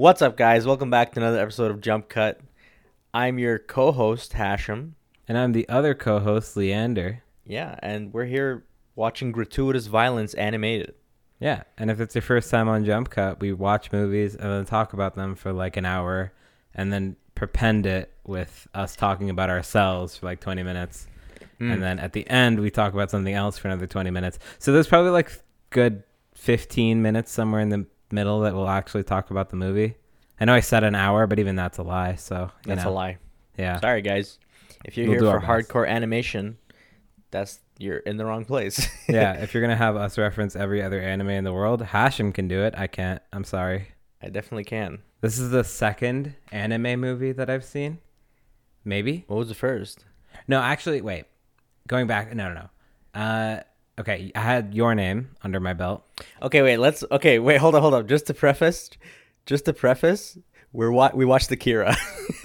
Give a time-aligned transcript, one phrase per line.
[0.00, 0.66] What's up, guys?
[0.66, 2.40] Welcome back to another episode of Jump Cut.
[3.12, 4.94] I'm your co-host Hashem.
[5.28, 7.22] And I'm the other co host, Leander.
[7.44, 8.64] Yeah, and we're here
[8.94, 10.94] watching gratuitous violence animated.
[11.38, 11.64] Yeah.
[11.76, 14.94] And if it's your first time on Jump Cut, we watch movies and then talk
[14.94, 16.32] about them for like an hour
[16.74, 21.08] and then prepend it with us talking about ourselves for like 20 minutes.
[21.58, 21.72] Hmm.
[21.72, 24.38] And then at the end, we talk about something else for another 20 minutes.
[24.60, 25.30] So there's probably like
[25.68, 26.04] good
[26.36, 29.94] 15 minutes somewhere in the middle that we'll actually talk about the movie.
[30.40, 32.14] I know I said an hour, but even that's a lie.
[32.14, 33.18] So, you That's know, a lie.
[33.58, 33.78] Yeah.
[33.80, 34.38] Sorry, guys.
[34.84, 36.56] If you're We'll here for hardcore animation,
[37.30, 38.88] that's you're in the wrong place.
[39.08, 39.34] yeah.
[39.42, 42.62] If you're to have us reference every other anime in the world, Hashim can do
[42.62, 42.74] it.
[42.76, 43.20] I can't.
[43.32, 43.88] I'm sorry.
[44.22, 45.00] I definitely can.
[45.20, 47.98] This is the second anime movie that I've seen.
[48.84, 49.24] Maybe.
[49.26, 50.04] What was the first?
[50.48, 51.26] No, actually, wait.
[51.86, 52.68] Going back, no, no,
[53.14, 53.20] no.
[53.20, 53.60] Uh,
[54.00, 56.04] okay, I had your name under my belt.
[56.42, 56.78] Okay, wait.
[56.78, 57.04] Let's.
[57.10, 57.58] Okay, wait.
[57.58, 58.08] Hold on, hold on.
[58.08, 58.90] Just to preface,
[59.46, 60.36] just to preface,
[60.72, 61.96] we're wa- we watched Akira.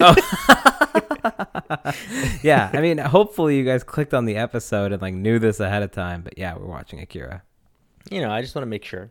[2.42, 5.82] yeah, I mean, hopefully you guys clicked on the episode and like knew this ahead
[5.82, 6.22] of time.
[6.22, 7.42] But yeah, we're watching Akira.
[8.10, 9.10] you know, I just want to make sure.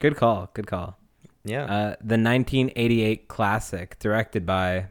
[0.00, 0.50] Good call.
[0.54, 0.98] Good call.
[1.44, 1.64] Yeah.
[1.64, 4.86] Uh, the 1988 classic, directed by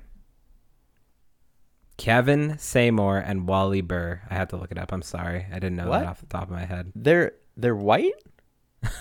[1.97, 4.21] Kevin Seymour and Wally Burr.
[4.29, 4.91] I had to look it up.
[4.91, 5.99] I'm sorry, I didn't know What?
[5.99, 6.91] that off the top of my head.
[6.95, 8.13] they're they're white.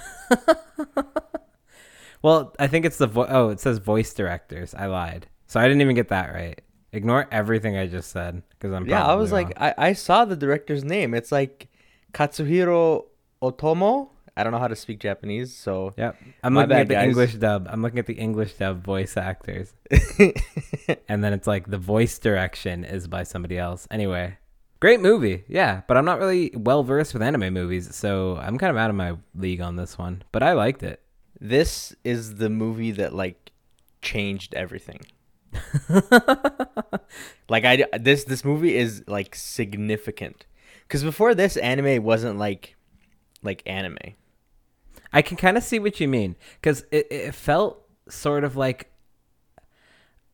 [2.22, 4.74] Well, I think it's the vo- oh, it says voice directors.
[4.74, 6.58] I lied, so I didn't even get that right.
[6.90, 9.52] Ignore everything I just said because I'm Yeah, I was like.
[9.60, 11.12] I, I saw the director's name.
[11.12, 11.68] It's like
[12.14, 13.04] Katsuhiro
[13.42, 14.08] Otomo.
[14.36, 16.16] I don't know how to speak Japanese, so yep.
[16.42, 17.08] I'm looking bad, at the guys.
[17.08, 17.68] English dub.
[17.70, 19.72] I'm looking at the English dub voice actors,
[21.08, 23.86] and then it's like the voice direction is by somebody else.
[23.90, 24.38] Anyway,
[24.80, 25.82] great movie, yeah.
[25.86, 28.96] But I'm not really well versed with anime movies, so I'm kind of out of
[28.96, 30.22] my league on this one.
[30.32, 31.00] But I liked it.
[31.40, 33.52] this is the movie that like
[34.02, 35.00] changed everything.
[37.48, 40.46] like I this this movie is like significant
[40.82, 42.76] because before this anime wasn't like
[43.44, 43.98] like anime.
[45.12, 48.90] I can kind of see what you mean because it, it felt sort of like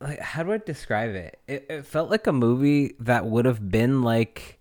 [0.00, 1.38] like how do I describe it?
[1.46, 1.66] it?
[1.68, 4.58] It felt like a movie that would have been like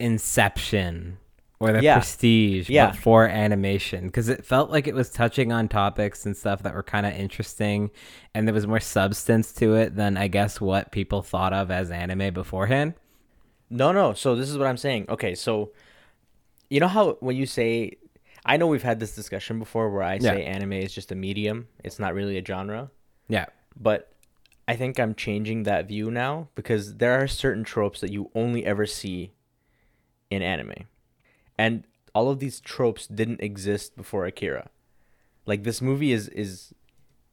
[0.00, 1.18] Inception
[1.60, 1.94] or The Yeah.
[1.96, 2.86] Prestige, Yeah.
[2.92, 6.72] but for animation because it felt like it was touching on topics and stuff that
[6.72, 7.90] were kind of interesting,
[8.32, 11.90] and there was more substance to it than I guess what people thought of as
[11.90, 12.94] anime beforehand.
[13.70, 14.14] No, no.
[14.14, 15.06] So this is what I'm saying.
[15.08, 15.72] Okay, so
[16.70, 17.92] you know how when you say
[18.44, 20.32] I know we've had this discussion before where I Yeah.
[20.32, 22.90] say anime is just a medium, it's not really a genre,
[23.28, 23.46] Yeah,
[23.78, 24.12] but
[24.66, 28.64] I think I'm changing that view now because there are certain tropes that you only
[28.66, 29.32] ever see
[30.30, 30.86] in anime.
[31.58, 31.84] And
[32.14, 34.70] all of these tropes didn't exist before Akira.
[35.46, 36.72] Like this movie is is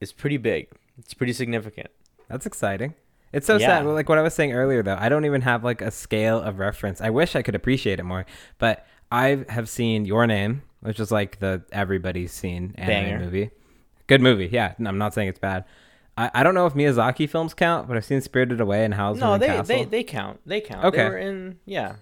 [0.02, 0.68] is pretty big.
[0.98, 1.88] It's pretty significant.
[2.30, 2.94] That's exciting.
[3.34, 3.68] It's so Yeah.
[3.80, 3.86] sad.
[3.86, 6.60] Like what I was saying earlier, though, I don't even have like a scale of
[6.60, 7.02] reference.
[7.02, 8.26] I wish I could appreciate it more,
[8.60, 13.20] but I have seen Your Name, which is like the everybody's seen anime Banger.
[13.20, 13.50] movie.
[14.08, 14.74] Good movie, yeah.
[14.78, 15.66] No, I'm not saying it's bad.
[16.18, 19.20] I, I don't know if Miyazaki films count, but I've seen Spirited Away and Howl's
[19.20, 19.66] No, Moving they, Castle.
[19.66, 20.40] they they count.
[20.46, 20.82] They count.
[20.84, 21.10] They Okay.
[21.10, 21.96] were in yeah.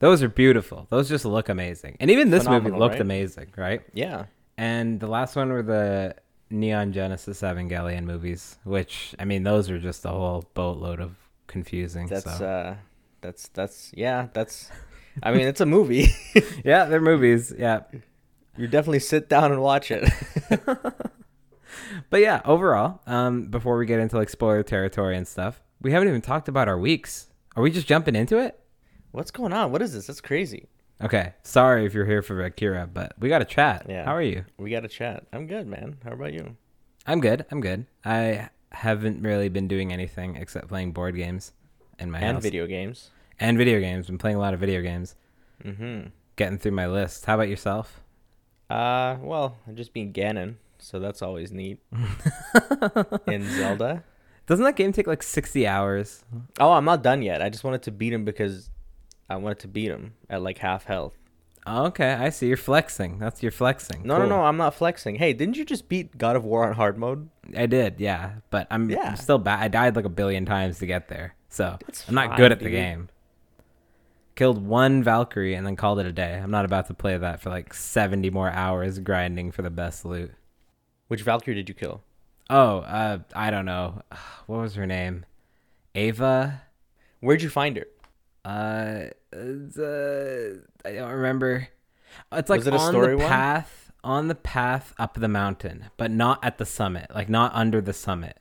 [0.00, 0.86] Those are beautiful.
[0.90, 3.00] Those just look amazing, and even this movie looked right?
[3.00, 3.82] amazing, right?
[3.92, 4.26] Yeah.
[4.56, 6.14] And the last one were the
[6.50, 11.16] Neon Genesis Evangelion movies, which I mean, those are just a whole boatload of
[11.48, 12.06] confusing.
[12.06, 12.46] That's so.
[12.46, 12.76] uh
[13.22, 14.70] that's that's yeah, that's
[15.22, 16.08] I mean it's a movie.
[16.64, 17.52] yeah, they're movies.
[17.56, 17.82] Yeah.
[18.56, 20.08] you definitely sit down and watch it.
[22.10, 26.08] But yeah, overall, um, before we get into like spoiler territory and stuff, we haven't
[26.08, 27.26] even talked about our weeks.
[27.56, 28.58] Are we just jumping into it?
[29.10, 29.72] What's going on?
[29.72, 30.06] What is this?
[30.06, 30.68] That's crazy.
[31.02, 31.34] Okay.
[31.42, 33.86] Sorry if you're here for Akira, but we got to chat.
[33.88, 34.04] Yeah.
[34.04, 34.44] How are you?
[34.58, 35.26] We got to chat.
[35.32, 35.98] I'm good, man.
[36.04, 36.56] How about you?
[37.06, 37.46] I'm good.
[37.50, 37.86] I'm good.
[38.04, 41.52] I haven't really been doing anything except playing board games
[41.98, 42.42] in my and house.
[42.42, 43.10] video games.
[43.40, 44.06] And video games.
[44.06, 45.14] Been playing a lot of video games.
[45.64, 46.10] Mhm.
[46.36, 47.24] Getting through my list.
[47.26, 48.00] How about yourself?
[48.70, 51.78] Uh, well, I've just been Ganon, so that's always neat.
[53.26, 54.04] in Zelda.
[54.46, 56.24] Doesn't that game take like 60 hours?
[56.58, 57.42] Oh, I'm not done yet.
[57.42, 58.70] I just wanted to beat him because
[59.28, 61.14] I wanted to beat him at like half health.
[61.66, 62.48] Oh, okay, I see.
[62.48, 63.18] You're flexing.
[63.18, 64.02] That's your flexing.
[64.04, 64.26] No, Cool.
[64.26, 64.44] no, no.
[64.44, 65.16] I'm not flexing.
[65.16, 67.28] Hey, didn't you just beat God of War on hard mode?
[67.54, 69.10] I did, yeah, but I'm, Yeah.
[69.10, 69.60] I'm still bad.
[69.60, 72.52] I died like a billion times to get there, so It's I'm not fine, good
[72.52, 73.08] at the game.
[74.38, 76.34] Killed one Valkyrie and then called it a day.
[76.34, 80.04] I'm not about to play that for like 70 more hours grinding for the best
[80.04, 80.30] loot.
[81.08, 82.04] Which Valkyrie did you kill?
[82.48, 84.00] Oh, uh, I don't know.
[84.46, 85.26] What was her name?
[85.96, 86.62] Ava.
[87.18, 87.88] Where'd you find her?
[88.44, 91.66] Uh, it's, uh, I don't remember.
[92.30, 93.26] It's like it on the one?
[93.26, 97.80] path on the path up the mountain, but not at the summit, like not under
[97.80, 98.38] the summit.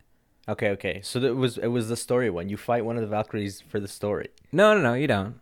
[0.48, 1.02] Okay, okay.
[1.02, 2.50] So it was it was the story one.
[2.50, 4.30] You fight one of the Valkyries for the story.
[4.52, 5.42] No, no, no, you don't.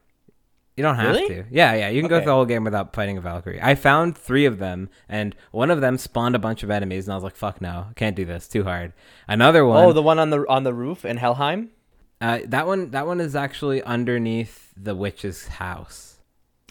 [0.77, 1.27] You don't have Really?
[1.29, 1.43] to.
[1.49, 3.61] Yeah, yeah, you can go through the whole game without fighting a Valkyrie.
[3.61, 7.13] I found three of them, and one of them spawned a bunch of enemies, and
[7.13, 8.47] I was like, "Fuck no, can't do this.
[8.47, 8.91] Too hard."
[9.27, 11.69] Another one, Oh, the one on the on the roof in Helheim.
[12.19, 16.19] uh, that one, that one is actually underneath the witch's house.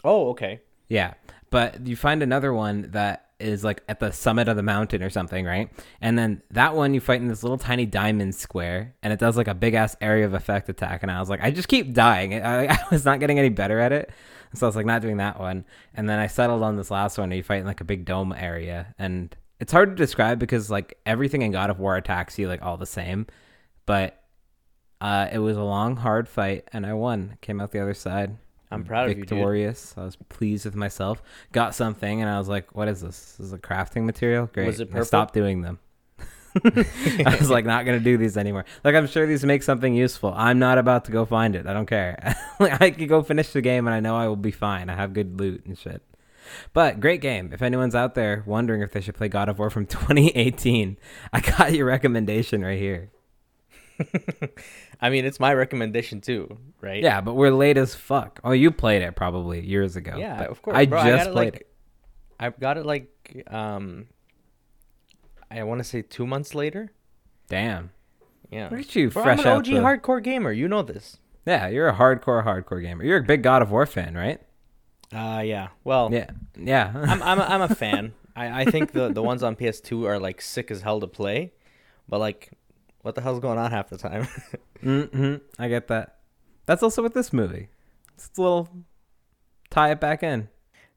[0.05, 0.61] Oh, okay.
[0.89, 1.15] Yeah,
[1.51, 5.11] but you find another one that is like at the summit of the mountain or
[5.11, 5.71] something, right?
[6.01, 9.37] And then that one you fight in this little tiny diamond square, and it does
[9.37, 11.03] like a big ass area of effect attack.
[11.03, 12.35] And I was like, I just keep dying.
[12.45, 14.11] I, I was not getting any better at it,
[14.55, 15.65] so I was like, not doing that one.
[15.95, 17.31] And then I settled on this last one.
[17.33, 20.99] You fight in like a big dome area, and it's hard to describe because like
[21.07, 23.27] everything in God of War attacks you like all the same,
[23.87, 24.21] but.
[25.01, 27.37] Uh, it was a long, hard fight, and I won.
[27.43, 28.39] Came out the other side
[28.75, 29.95] I'm proud of you, victorious.
[29.97, 31.23] I was pleased with myself.
[31.53, 33.37] Got something, and I was like, "What is this?
[33.37, 34.47] This is a crafting material.
[34.53, 35.05] Great." Was it I purple?
[35.07, 35.79] stopped doing them.
[36.65, 38.65] I was like, not gonna do these anymore.
[38.85, 40.33] Like, I'm sure these make something useful.
[40.37, 41.67] I'm not about to go find it.
[41.67, 42.37] I don't care.
[42.61, 44.89] like, I could go finish the game, and I know I will be fine.
[44.89, 46.03] I have good loot and shit.
[46.73, 47.51] But great game.
[47.53, 50.97] If anyone's out there wondering if they should play God of War from 2018,
[51.33, 53.11] I got your recommendation right here.
[55.01, 57.03] I mean, it's my recommendation too, right?
[57.03, 58.41] Yeah, but we're late as fuck.
[58.45, 60.17] Oh, you played it probably years ago.
[60.17, 60.77] Yeah, of course.
[60.77, 61.69] I bro, just got played like, it.
[62.41, 64.07] I got it like um,
[65.51, 66.93] I want to say two months later.
[67.49, 67.91] Damn.
[68.51, 68.69] Yeah.
[68.71, 70.53] Look at you, Bro, fresh I'm an OG the- hardcore gamer.
[70.53, 71.19] You know this.
[71.47, 73.05] Yeah, you're a hardcore, hardcore gamer.
[73.05, 74.41] You're a big God of War fan, right?
[75.13, 75.69] Uh yeah.
[75.85, 76.93] Well, Yeah, yeah.
[77.07, 78.15] I'm I'm a, I'm a fan.
[78.35, 81.53] I I think the the ones on PS2 are like sick as hell to play,
[82.09, 82.51] but like,
[83.05, 84.27] what the hell's going on half the time?
[84.83, 85.35] mm-hmm.
[85.59, 86.21] I get that.
[86.65, 87.69] That's also with this movie.
[88.15, 88.69] It's a little
[89.69, 90.49] tie it back in.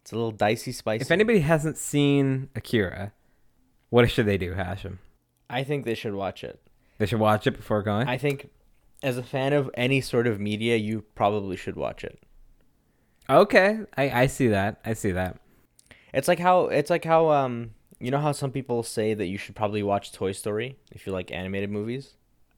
[0.02, 1.02] it's a little dicey, spicy.
[1.02, 3.12] If anybody hasn't seen Akira,
[3.90, 5.00] what should they do, Hashem?
[5.50, 6.62] I think they should watch it.
[6.98, 8.08] They should watch it before going.
[8.08, 8.52] I think,
[9.04, 12.20] as a fan of any sort of media, you probably should watch it.
[13.30, 14.80] okay, I I see that.
[14.86, 15.40] I see that.
[16.14, 19.38] It's like how it's like how um you know how some people say that you
[19.38, 22.14] should probably watch Toy Story if you like animated movies.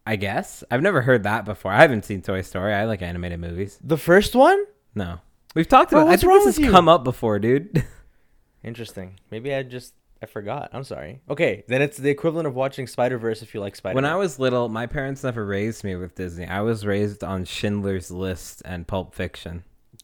[0.06, 1.72] I guess I've never heard that before.
[1.72, 2.74] I haven't seen Toy Story.
[2.74, 3.78] I like animated movies.
[3.84, 4.64] The first one?
[4.96, 5.20] No,
[5.56, 6.08] we've talked Bro, about.
[6.08, 6.72] I what's think wrong this with has you?
[6.72, 7.86] come up before, dude.
[8.64, 9.20] Interesting.
[9.32, 10.72] Maybe I just I forgot.
[10.74, 11.22] I'm sorry.
[11.30, 13.96] Okay, then it's the equivalent of watching Spider Verse if you like Spider.
[13.96, 16.46] When I was little, my parents never raised me with Disney.
[16.46, 19.64] I was raised on Schindler's List and Pulp Fiction.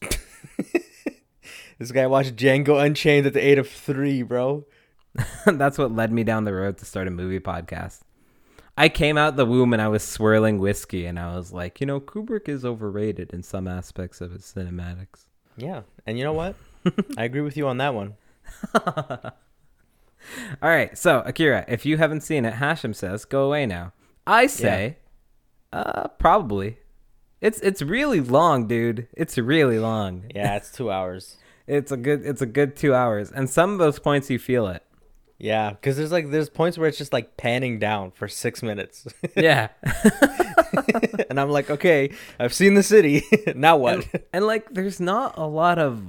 [1.78, 4.64] this guy watched Django Unchained at the age of three, bro.
[5.46, 8.00] That's what led me down the road to start a movie podcast.
[8.78, 11.86] I came out the womb and I was swirling whiskey, and I was like, you
[11.86, 15.26] know, Kubrick is overrated in some aspects of his cinematics.
[15.56, 16.56] Yeah, and you know what?
[17.16, 18.14] I agree with you on that one.
[18.74, 19.32] All
[20.62, 23.92] right, so Akira, if you haven't seen it, Hashem says go away now.
[24.26, 24.98] I say,
[25.72, 26.78] uh, probably.
[27.40, 29.08] It's it's really long, dude.
[29.12, 30.24] It's really long.
[30.34, 31.36] Yeah, it's two hours.
[31.66, 34.66] It's a good it's a good two hours, and some of those points you feel
[34.68, 34.82] it.
[35.38, 39.06] Yeah, because there's like there's points where it's just like panning down for six minutes,
[39.36, 39.68] Yeah.
[41.30, 42.10] and I'm like, okay,
[42.40, 43.22] I've seen the city.
[43.54, 43.94] now what?
[44.12, 46.02] and, and like there's not a lot of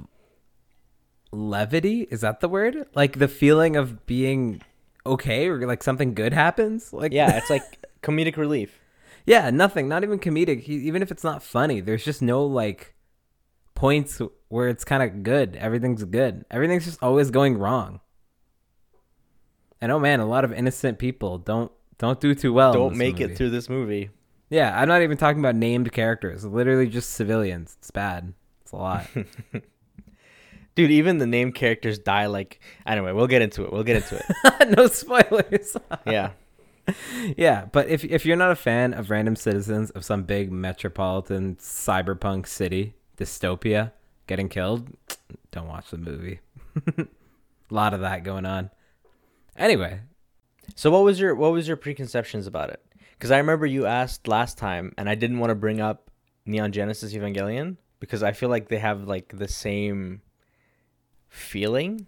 [1.30, 2.06] levity.
[2.10, 2.86] Is that the word?
[2.94, 4.62] Like the feeling of being
[5.04, 6.92] okay or like something good happens?
[6.92, 8.80] Like yeah, it's like comedic relief.
[9.26, 9.88] yeah nothing.
[9.88, 10.64] Not even comedic.
[10.68, 12.94] Even if it's not funny there's just no like
[13.74, 15.54] points where it's kind of good.
[15.56, 16.44] Everything's good.
[16.50, 18.00] Everything's just always going wrong
[19.80, 23.18] and oh man a lot of innocent people don't don't do too well Don't make
[23.18, 23.32] movie.
[23.32, 24.10] it through this movie.
[24.50, 28.32] yeah i'm not even talking about named characters literally just civilians it's bad
[28.62, 29.06] it's a lot
[30.74, 33.72] Dude, even the named characters die like anyway, we'll get into it.
[33.72, 34.68] We'll get into it.
[34.76, 35.76] no spoilers.
[36.06, 36.30] Yeah.
[37.36, 41.56] yeah, but if if you're not a fan of random citizens of some big metropolitan
[41.56, 43.90] cyberpunk city dystopia
[44.28, 44.88] getting killed,
[45.50, 46.38] don't watch the movie.
[46.96, 47.06] a
[47.70, 48.70] lot of that going on.
[49.58, 50.00] Anyway,
[50.76, 52.80] So what was your what was your preconceptions about it?
[53.12, 56.10] Because I remember you asked last time, and I didn't want to bring up
[56.46, 60.22] Neon Genesis Evangelion because I feel like they have like the same
[61.28, 62.06] feeling.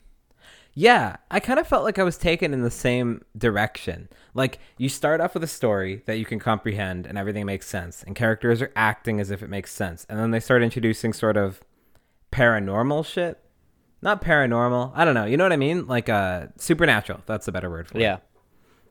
[0.73, 4.09] yeah, I kind of felt like I was taken in the same direction.
[4.35, 8.05] Like you start off with a story that you can comprehend and everything makes sense,
[8.05, 11.37] and characters are acting as if it makes sense, and then they start introducing sort
[11.37, 11.61] of
[12.31, 13.43] paranormal shit.
[14.03, 14.93] Not paranormal.
[14.95, 15.25] I don't know.
[15.27, 15.87] You know what I mean?
[15.87, 17.21] Like uh supernatural.
[17.27, 18.03] That's a better word for it.
[18.03, 18.19] Yeah.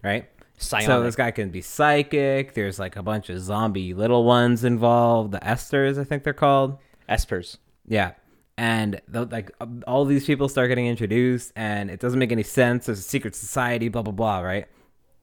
[0.04, 0.30] Right?
[0.58, 0.88] Psionic.
[0.88, 2.54] So this guy can be psychic.
[2.54, 5.32] There's like a bunch of zombie little ones involved.
[5.32, 6.78] The Esters, I think they're called.
[7.10, 7.58] Espers.
[7.88, 8.12] Yeah.
[8.60, 9.52] and the, like
[9.88, 12.88] all these people start getting introduced, and it doesn't make any sense.
[12.88, 14.68] There's a secret society, blah blah blah, right?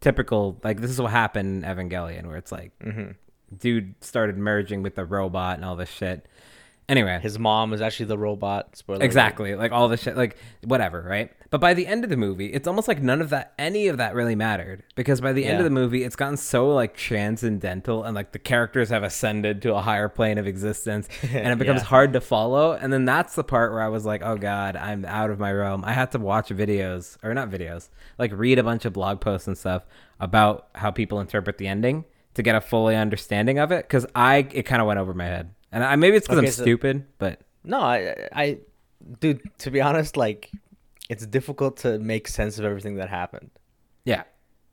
[0.01, 2.73] Typical, like this is what happened in Evangelion, where it's like,
[3.59, 6.27] dude started merging with the robot and all this shit.
[6.89, 8.77] Anyway, His mom is actually the robot.
[8.77, 8.99] Spoiler.
[8.99, 9.05] alert.
[9.07, 9.55] Exactly.
[9.57, 11.33] Like all the shit, like whatever, right?
[11.51, 13.97] But by the end of the movie, it's almost like none of that, any of
[13.99, 14.83] that really mattered.
[14.95, 18.39] Because by the end of the movie, it's gotten so like transcendental and like the
[18.39, 21.87] characters have ascended to a higher plane of existence and it becomes Yeah.
[21.89, 22.73] hard to follow.
[22.73, 25.53] And then that's the part where I was like, oh God, I'm out of my
[25.53, 25.85] realm.
[25.85, 27.89] I had to watch videos, or not videos,
[28.19, 29.85] like read a bunch of blog posts and stuff
[30.21, 33.89] about how people interpret the ending to get a fully understanding of it.
[33.89, 35.51] Cause I, it kind of went over my head.
[35.73, 38.59] And I, maybe it's because Okay, I'm so- stupid, but No, I, I,
[39.21, 39.41] dude.
[39.59, 40.51] To be honest, like,
[41.09, 43.51] it's difficult to make sense of everything that happened.
[44.05, 44.27] yeah, So,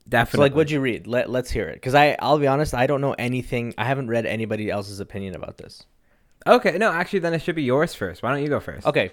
[0.08, 0.44] definitely.
[0.50, 1.06] like, what'd you read?
[1.06, 1.74] Let Let's hear it.
[1.74, 3.74] Because I, I'll be honest, I don't know anything.
[3.78, 5.84] I haven't read anybody else's opinion about this.
[6.46, 8.22] Okay, no, actually, then it should be yours first.
[8.22, 8.86] Why don't you go first?
[8.86, 9.12] Okay.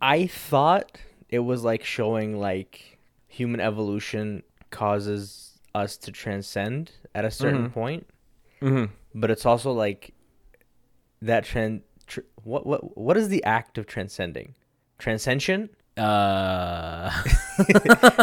[0.00, 0.98] I thought
[1.28, 2.98] it was like showing like
[3.28, 7.72] human evolution causes us to transcend at a certain Mhm.
[7.72, 8.06] point,
[8.60, 8.84] hmm
[9.14, 10.12] but it's also like
[11.22, 11.82] that trend.
[12.06, 14.54] Tr- what what what is the act of transcending?
[14.98, 15.70] Transcension.
[15.96, 17.10] Uh,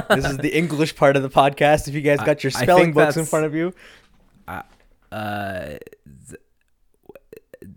[0.10, 1.88] this is the English part of the podcast.
[1.88, 3.74] If you guys got your spelling books in front of you,
[4.48, 5.78] uh,
[6.30, 6.42] th-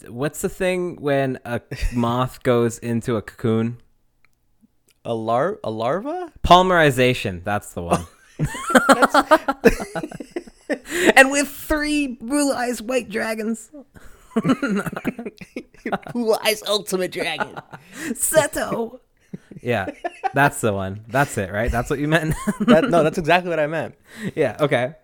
[0.09, 1.61] what's the thing when a
[1.93, 3.79] moth goes into a cocoon?
[5.05, 6.33] a lar a larva.
[6.43, 7.43] Polymerization.
[7.45, 8.07] That's the one.
[11.17, 13.71] and with three blue eyes white dragons.
[16.13, 17.57] Blue Eyes Ultimate Dragon.
[18.13, 19.01] Seto.
[19.63, 19.91] Yeah,
[20.35, 21.05] that's the one.
[21.09, 21.71] That's it, right?
[21.71, 22.35] That's what you meant.
[22.61, 23.95] that, no, that's exactly what I meant.
[24.35, 24.57] yeah.
[24.61, 24.95] Okay.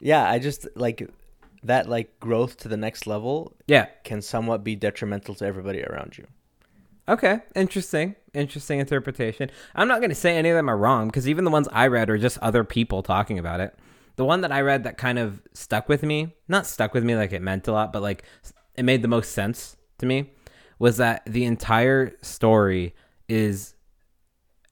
[0.00, 1.08] Yeah, I just like
[1.62, 3.86] that like growth to the next level Yeah.
[4.04, 6.26] can somewhat be detrimental to everybody around you.
[7.08, 8.14] Okay, interesting.
[8.34, 9.50] Interesting interpretation.
[9.74, 11.88] I'm not going to say any of them are wrong because even the ones I
[11.88, 13.74] read are just other people talking about it.
[14.16, 17.16] The one that I read that kind of stuck with me, not stuck with me
[17.16, 18.22] like it meant a lot, but like
[18.74, 20.30] it made the most sense to me,
[20.78, 22.94] was that the entire story
[23.28, 23.74] is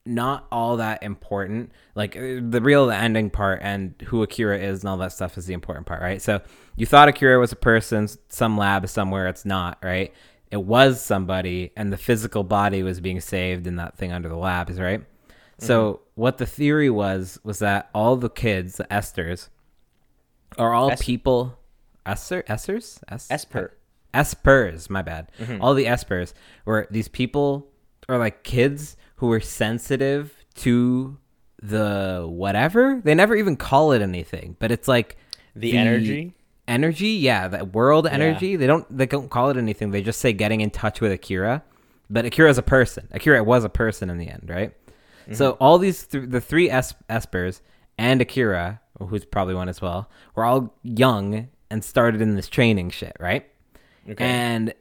[0.05, 1.71] not all that important.
[1.95, 5.37] Like uh, the real the ending part and who Akira is and all that stuff
[5.37, 6.21] is the important part, right?
[6.21, 6.41] So
[6.75, 9.27] you thought Akira was a person, some lab somewhere.
[9.27, 10.13] It's not, right?
[10.51, 14.35] It was somebody, and the physical body was being saved in that thing under the
[14.35, 15.03] labs, right?
[15.59, 19.49] So what the theory was was that all the kids, the Esters,
[20.57, 21.59] are all Es- people.
[22.05, 23.73] Esther, Esters, Es- Esper.
[24.13, 25.31] Espers, my bad.
[25.39, 25.61] Mm-hmm.
[25.61, 26.33] All the Espers
[26.65, 27.67] were these people
[28.07, 31.17] or like kids who were sensitive to
[31.61, 33.01] the whatever.
[33.03, 35.17] They never even call it anything, but it's like
[35.55, 36.33] The energy?
[36.67, 38.55] Energy, yeah, the world energy.
[38.55, 39.91] They don't they don't call it anything.
[39.91, 41.63] They just say getting in touch with Akira.
[42.11, 43.07] But Akira is a person.
[43.11, 44.73] Akira was a person in the end, right?
[45.23, 45.33] Mm-hmm.
[45.33, 47.61] So all these th- the three es- Espers
[47.97, 52.89] and Akira, who's probably one as well, were all young and started in this training
[52.91, 53.47] shit, right?
[54.07, 54.23] Okay.
[54.23, 54.73] And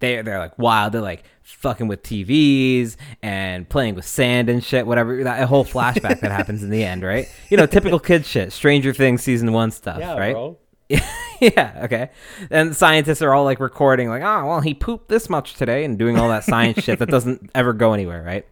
[0.00, 0.92] they they're like wild.
[0.92, 4.86] They're like fucking with TVs and playing with sand and shit.
[4.86, 7.28] Whatever that whole flashback that happens in the end, right?
[7.50, 8.52] You know, typical kid shit.
[8.52, 10.32] Stranger Things season one stuff, yeah, right?
[10.32, 10.58] bro.
[11.40, 12.10] yeah, okay.
[12.50, 15.98] And scientists are all like recording, like, oh, well, he pooped this much today and
[15.98, 18.46] doing all that science shit that doesn't ever go anywhere, right?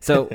[0.00, 0.30] So,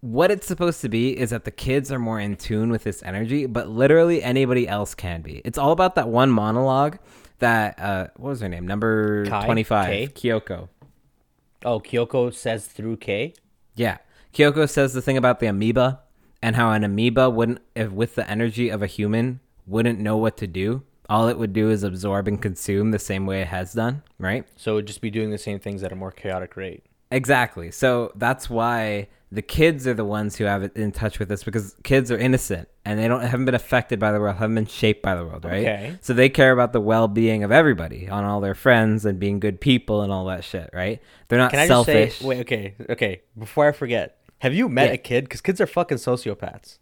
[0.00, 3.02] what it's supposed to be is that the kids are more in tune with this
[3.02, 5.40] energy, but literally anybody else can be.
[5.44, 6.98] It's all about that one monologue
[7.44, 8.66] that, uh, what was her name?
[8.66, 9.26] Number?
[9.26, 10.06] 25, Kay?
[10.08, 10.68] Kyoko.
[11.64, 13.34] Oh, Kyoko says through K.
[13.74, 13.98] Yeah.
[14.32, 16.00] Kyoko says the thing about the amoeba
[16.42, 20.36] and how an amoeba wouldn't, if with the energy of a human, wouldn't know what
[20.38, 20.82] to do.
[21.08, 24.46] All it would do is absorb and consume the same way it has done, right?
[24.56, 26.82] So it would just be doing the same things at a more chaotic rate.
[27.10, 27.70] Exactly.
[27.70, 31.42] So that's why the kids are the ones who have it in touch with this
[31.44, 34.66] because kids are innocent and they don't haven't been affected by the world, haven't been
[34.66, 35.66] shaped by the world, right?
[35.66, 35.98] Okay.
[36.00, 39.60] So they care about the well-being of everybody, on all their friends and being good
[39.60, 41.00] people and all that shit, right?
[41.28, 42.10] They're not Can I selfish.
[42.10, 44.92] just say, wait, okay, okay, before I forget, have you met Yeah.
[44.94, 45.24] a kid?
[45.24, 46.76] Because kids are fucking sociopaths.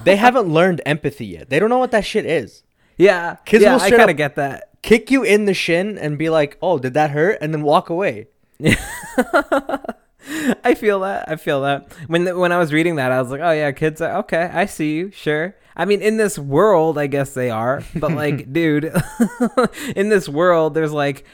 [0.04, 1.50] they haven't learned empathy yet.
[1.50, 2.62] They don't know what that shit is.
[2.96, 4.70] yeah, Kids yeah, will I straight kind of get that.
[4.82, 7.38] Kick you in the shin and be like, oh, did that hurt?
[7.40, 8.28] And then walk away.
[10.64, 11.28] I feel that.
[11.28, 11.92] I feel that.
[12.06, 14.50] When when I was reading that, I was like, "Oh yeah, kids are okay.
[14.52, 15.10] I see you.
[15.10, 15.54] Sure.
[15.76, 17.82] I mean, in this world, I guess they are.
[17.94, 18.92] But like, dude,
[19.96, 21.24] in this world, there's like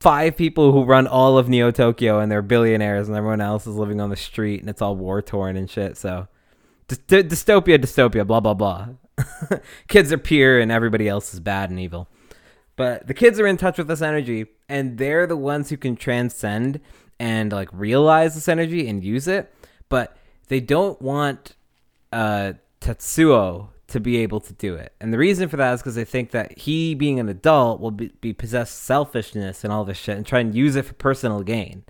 [0.00, 3.76] five people who run all of Neo Tokyo, and they're billionaires, and everyone else is
[3.76, 5.96] living on the street, and it's all war torn and shit.
[5.96, 6.28] So,
[6.88, 8.88] dy- dystopia, dystopia, blah blah blah.
[9.88, 12.08] kids are pure, and everybody else is bad and evil.
[12.76, 15.94] But the kids are in touch with this energy, and they're the ones who can
[15.94, 16.80] transcend
[17.24, 19.50] and like realize this energy and use it,
[19.88, 20.14] but
[20.48, 21.56] they don't want
[22.12, 22.52] uh,
[22.82, 24.92] Tetsuo to be able to do it.
[25.00, 27.92] And the reason for that is because they think that he, being an adult, will
[27.92, 31.42] be, be possessed selfishness and all this shit and try and use it for personal
[31.42, 31.84] gain.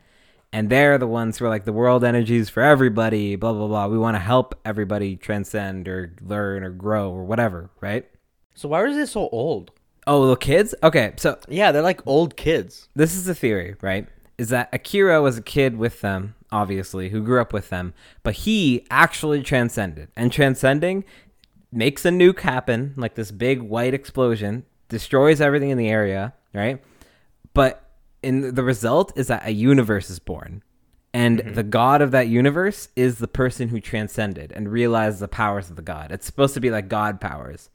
[0.53, 3.89] And they're the ones who are like the world energies for everybody, blah blah blah.
[3.89, 8.09] We want to help everybody transcend or learn or grow or whatever, right?
[8.55, 9.73] So why is it so old?
[10.07, 10.77] Oh, little kids?
[10.81, 12.89] Okay, so Yeah, they're like old kids.
[12.95, 14.07] this is the theory, right?
[14.37, 18.35] Is that Akira was a kid with them, obviously, who grew up with them, but
[18.35, 20.09] he actually transcended.
[20.17, 21.05] And transcending
[21.71, 26.83] makes a nuke happen, like this big white explosion, destroys everything in the area, right?
[27.53, 27.91] But
[28.23, 30.63] in the result is that a universe is born.
[31.13, 31.55] And mm-hmm.
[31.55, 35.77] the god of that universe is the person who transcended and realized the powers of
[35.77, 36.11] the god.
[36.11, 37.71] It's supposed to be like god powers.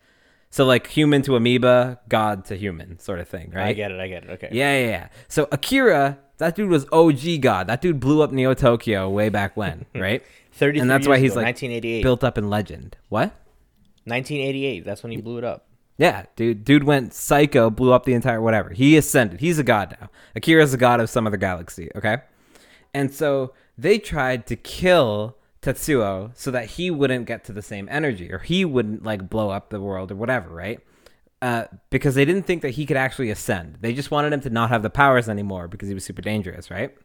[0.51, 3.67] So like human to amoeba, god to human sort of thing, right?
[3.67, 3.99] I get it.
[3.99, 4.29] I get it.
[4.31, 4.49] Okay.
[4.51, 5.07] Yeah, yeah, yeah.
[5.27, 7.67] So Akira, that dude was OG God.
[7.67, 10.23] That dude blew up Neo Tokyo way back when, right?
[10.51, 10.79] Thirty.
[10.79, 12.01] and that's why he's like 1988.
[12.03, 12.97] built up in legend.
[13.09, 13.31] What?
[14.05, 14.83] 1988.
[14.85, 15.67] That's when he blew it up.
[15.97, 16.63] Yeah, dude.
[16.63, 18.69] Dude went psycho, blew up the entire whatever.
[18.71, 19.39] He ascended.
[19.41, 20.09] He's a god now.
[20.35, 21.89] Akira's a god of some other galaxy.
[21.95, 22.17] Okay,
[22.93, 27.87] and so they tried to kill Tetsuo so that he wouldn't get to the same
[27.91, 30.79] energy or he wouldn't like blow up the world or whatever, right?
[31.41, 33.77] Uh, because they didn't think that he could actually ascend.
[33.81, 36.69] They just wanted him to not have the powers anymore because he was super dangerous,
[36.69, 36.95] right?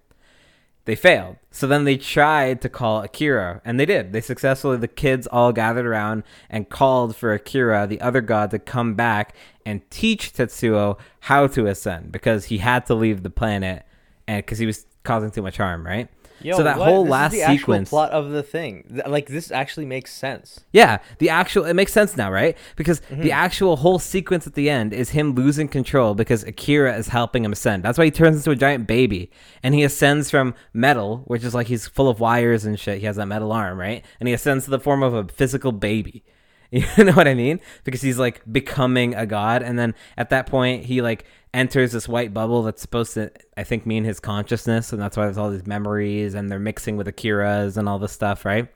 [0.87, 1.37] They failed.
[1.51, 4.13] So then they tried to call Akira, and they did.
[4.13, 8.59] They successfully, the kids all gathered around and called for Akira, the other god, to
[8.59, 9.35] come back
[9.65, 13.87] and teach Tetsuo how to ascend because he had to leave the planet
[14.27, 16.09] and because he was causing too much harm, right?
[16.45, 16.89] Yo, so that what?
[16.89, 17.89] whole This is last the sequence.
[17.91, 19.01] plot of the thing.
[19.07, 20.61] Like this actually makes sense.
[20.73, 22.57] Yeah, the actual it makes sense now, right?
[22.77, 23.23] Because Mm-hmm.
[23.23, 27.45] the actual whole sequence at the end is him losing control because Akira is helping
[27.45, 27.83] him ascend.
[27.83, 29.31] That's why he turns into a giant baby
[29.63, 32.99] and he ascends from metal, which is like he's full of wires and shit.
[33.01, 34.05] He has that metal arm, right?
[34.21, 36.25] And he ascends to the form of a physical baby.
[36.97, 37.61] You know what I mean?
[37.85, 42.09] Because he's like becoming a god and then at that point he like enters this
[42.09, 45.51] white bubble that's supposed to I think mean his consciousness and that's why there's all
[45.51, 48.69] these memories and they're mixing with Akira's and all this stuff, right?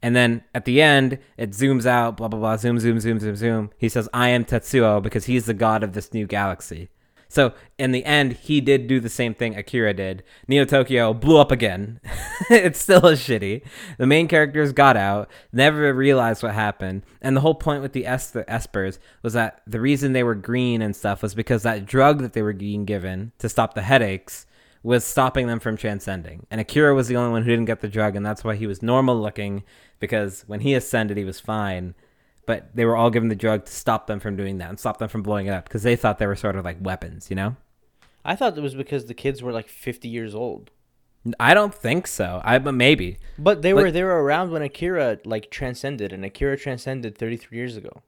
[0.00, 3.36] And then at the end, it zooms out, blah, blah, blah, zoom, zoom, zoom, zoom,
[3.36, 3.70] zoom.
[3.78, 6.88] He says, I am Tetsuo because he's the god of this new galaxy.
[7.32, 10.22] So in the end, he did do the same thing Akira did.
[10.48, 11.98] Neo Tokyo blew up again.
[12.50, 13.62] it's still a shitty.
[13.96, 17.04] The main characters got out, never realized what happened.
[17.22, 20.34] And the whole point with the es- the Espers was that the reason they were
[20.34, 23.80] green and stuff was because that drug that they were being given to stop the
[23.80, 24.44] headaches
[24.82, 26.46] was stopping them from transcending.
[26.50, 28.66] And Akira was the only one who didn't get the drug, and that's why he
[28.66, 29.62] was normal looking,
[30.00, 31.94] because when he ascended, he was fine.
[32.46, 34.98] But they were all given the drug to stop them from doing that and stop
[34.98, 37.36] them from blowing it up, because they thought they were sort of like weapons, you
[37.36, 37.56] know?
[38.24, 40.70] I thought it was because the kids were like 50 years old.
[41.38, 42.40] I don't think so.
[42.44, 43.18] I but maybe.
[43.38, 47.56] But they Like- were they were around when Akira like transcended, and Akira transcended 33
[47.58, 48.02] years ago.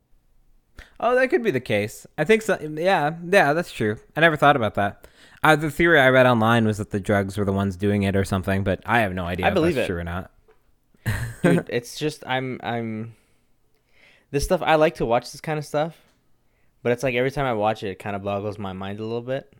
[0.98, 2.04] Oh, that could be the case.
[2.18, 2.58] I think so.
[2.60, 3.98] Yeah, yeah, that's true.
[4.16, 5.06] I never thought about that.
[5.44, 8.16] Uh, the theory I read online was that the drugs were the ones doing it
[8.16, 9.92] or something, but I have no idea I if believe that's it.
[9.92, 10.30] true or not.
[11.42, 13.14] Dude, it's just I'm I'm
[14.34, 15.96] this stuff I like to watch this kind of stuff,
[16.82, 19.02] but it's like every time I watch it, it kind of boggles my mind a
[19.02, 19.52] little bit.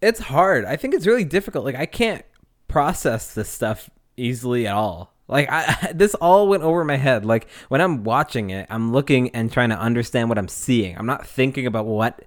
[0.00, 0.64] it's hard.
[0.64, 1.64] I think it's really difficult.
[1.64, 2.24] Like I can't
[2.66, 5.14] process this stuff easily at all.
[5.28, 7.24] Like I this all went over my head.
[7.24, 10.96] Like when I'm watching it, I'm looking and trying to understand what I'm seeing.
[10.98, 12.24] I'm not thinking about what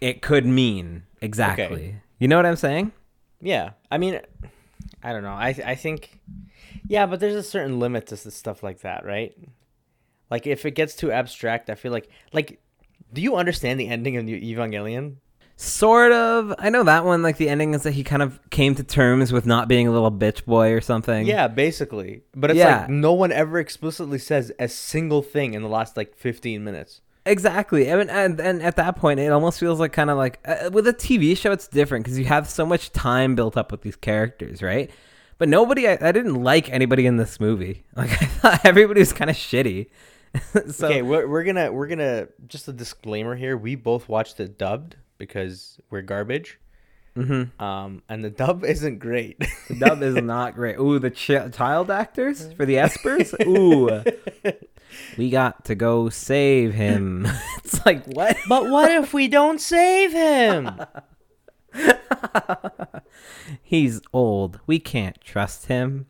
[0.00, 1.96] it could mean exactly.
[2.18, 2.92] You know what I'm saying?
[3.42, 4.20] Yeah, I mean,
[5.02, 5.32] I don't know.
[5.32, 6.20] I I think,
[6.86, 9.34] yeah, but there's a certain limit to stuff like that, right?
[10.30, 12.60] Like if it gets too abstract, I feel like like,
[13.12, 15.16] do you understand the ending of New Evangelion?
[15.56, 16.54] Sort of.
[16.58, 17.22] I know that one.
[17.22, 19.90] Like the ending is that he kind of came to terms with not being a
[19.92, 21.26] little bitch boy or something.
[21.26, 22.22] Yeah, basically.
[22.34, 22.80] But it's Yeah.
[22.82, 27.02] like no one ever explicitly says a single thing in the last like 15 minutes.
[27.26, 27.92] Exactly.
[27.92, 30.70] I mean, and, and at that point, it almost feels like kind of like uh,
[30.72, 33.82] with a TV show, it's different because you have so much time built up with
[33.82, 34.90] these characters, right?
[35.36, 37.84] But nobody, I, I didn't like anybody in this movie.
[37.96, 39.88] Like I thought everybody was kind of shitty.
[40.70, 43.56] so okay, we're, we're gonna we're gonna just a disclaimer here.
[43.56, 46.58] We both watched it dubbed because we're garbage.
[47.16, 47.50] mhm.
[47.60, 49.38] Um, and the dub isn't great.
[49.68, 50.78] the dub is not great.
[50.78, 53.34] Ooh, the ch- child actors for the Espers.
[53.46, 54.04] Ooh,
[55.18, 57.26] we got to go save him.
[57.58, 58.36] it's like what?
[58.48, 60.80] but what if we don't save him?
[63.62, 64.60] He's old.
[64.66, 66.06] We can't trust him.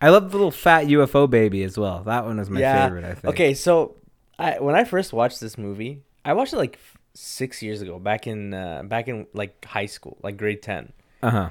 [0.00, 2.02] I love the little fat UFO baby as well.
[2.04, 3.04] That one was my favorite.
[3.04, 3.24] I think.
[3.34, 3.96] Okay, so
[4.38, 6.78] I when I first watched this movie, I watched it like
[7.14, 10.92] six years ago, back in uh, back in like high school, like grade ten.
[11.22, 11.48] Uh huh.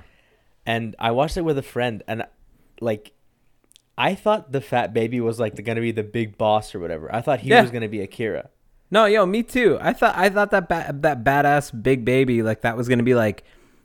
[0.66, 2.24] and I watched it with a friend, and
[2.80, 3.14] like,
[3.98, 7.14] I thought the fat baby was like the, gonna be the big boss or whatever.
[7.14, 7.62] I thought he Yeah.
[7.62, 8.50] was gonna be Akira.
[8.92, 9.80] No, yo, me too.
[9.82, 13.16] I thought I thought that ba- that badass big baby like that was gonna be
[13.16, 13.44] like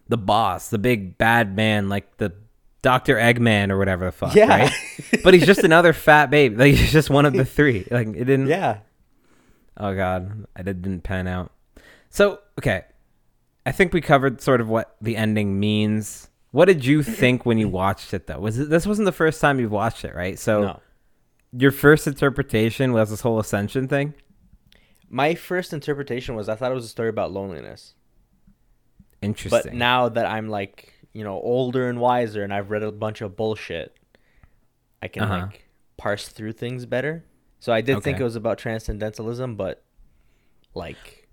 [0.08, 2.34] the boss, the big bad man, like the
[2.82, 4.34] Doctor Eggman or whatever the fuck.
[4.34, 4.48] Yeah.
[4.48, 4.72] Right?
[5.24, 6.56] but he's just another fat baby.
[6.56, 7.86] Like he's just one of the three.
[7.90, 8.46] Like it didn't.
[8.46, 8.78] Yeah,
[9.80, 11.52] Oh god, I did, didn't pan out.
[12.10, 12.84] So okay,
[13.64, 16.28] I think we covered sort of what the ending means.
[16.50, 18.38] What did you think when you watched it though?
[18.38, 20.38] Was it this wasn't the first time you've watched it, right?
[20.38, 20.80] So no.
[21.52, 24.12] your first interpretation was this whole ascension thing.
[25.08, 27.94] My first interpretation was I thought it was a story about loneliness.
[29.22, 29.60] Interesting.
[29.64, 33.20] But now that I'm like, you know, older and wiser and I've read a bunch
[33.20, 33.96] of bullshit,
[35.02, 35.46] I can Uh-huh.
[35.46, 37.24] like parse through things better.
[37.58, 39.82] So I did think it was about transcendentalism, but
[40.74, 41.28] like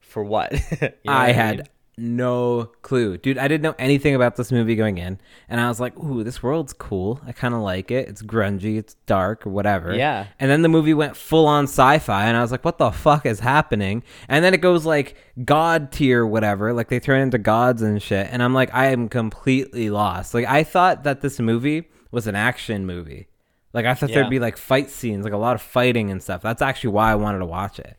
[0.00, 0.52] for what?
[0.80, 1.66] You know I what had mean?
[1.98, 3.18] No clue.
[3.18, 5.18] Dude, I didn't know anything about this movie going in.
[5.48, 7.20] And I was like, ooh, this world's cool.
[7.26, 8.08] I kind of like it.
[8.08, 9.94] It's grungy, it's dark, or whatever.
[9.94, 10.26] Yeah.
[10.38, 12.90] And then the movie went full on sci fi, and I was like, what the
[12.90, 14.02] fuck is happening?
[14.28, 16.72] And then it goes like God tier, whatever.
[16.72, 18.28] Like they turn into gods and shit.
[18.30, 20.34] And I'm like, I am completely lost.
[20.34, 23.28] Like I thought that this movie was an action movie.
[23.74, 24.16] Like I thought Yeah.
[24.16, 26.40] there'd be like fight scenes, like a lot of fighting and stuff.
[26.42, 27.96] That's actually why I wanted to watch it.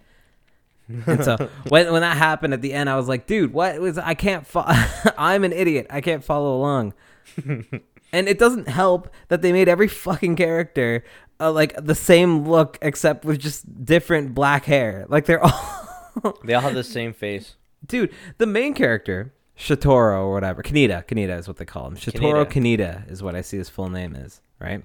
[1.05, 1.37] And so
[1.69, 4.45] when when that happened at the end, I was like, dude, what was I can't
[4.45, 4.65] fo-
[5.17, 5.87] I'm an idiot.
[5.89, 6.93] I can't follow along.
[7.45, 11.03] and it doesn't help that they made every fucking character
[11.39, 15.05] uh, like the same look except with just different black hair.
[15.09, 15.87] Like they're all
[16.43, 17.55] They all have the same face.
[17.85, 21.95] Dude, the main character, Shitoro or whatever, Kaneda, Kaneda is what they call him.
[21.95, 24.83] Shitoro Kaneda is what I see his full name is, right?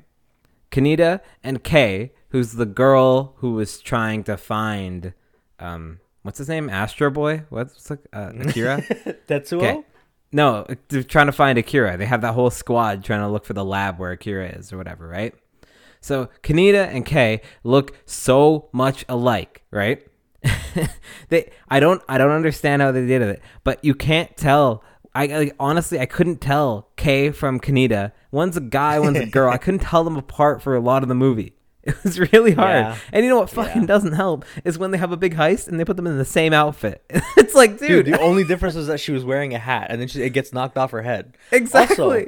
[0.71, 5.12] Kaneda and Kay, who's the girl who was trying to find,
[5.59, 6.69] um, what's his name?
[6.69, 7.45] Astro Boy?
[7.49, 8.83] What's the, uh, Akira?
[9.29, 9.59] Tetsuo?
[9.59, 9.83] Okay.
[10.33, 11.97] No, they're trying to find Akira.
[11.97, 14.77] They have that whole squad trying to look for the lab where Akira is or
[14.77, 15.33] whatever, right?
[16.01, 20.05] So Kaneda and Kay look so much alike, right?
[21.29, 24.83] they I don't I don't understand how they did it, but you can't tell.
[25.14, 28.12] I like, honestly I couldn't tell Kay from Kaneda.
[28.33, 29.51] One's a guy, one's a girl.
[29.51, 31.55] I couldn't tell them apart for a lot of the movie.
[31.87, 32.70] It was really hard.
[32.77, 32.97] Yeah.
[33.12, 33.87] And you know what fucking Yeah.
[33.87, 36.25] doesn't help is when they have a big heist and they put them in the
[36.25, 37.05] same outfit.
[37.37, 40.01] it's like, Dude, dude, the only difference is that she was wearing a hat and
[40.01, 41.37] then she, it gets knocked off her head.
[41.53, 42.05] exactly.
[42.05, 42.27] Also,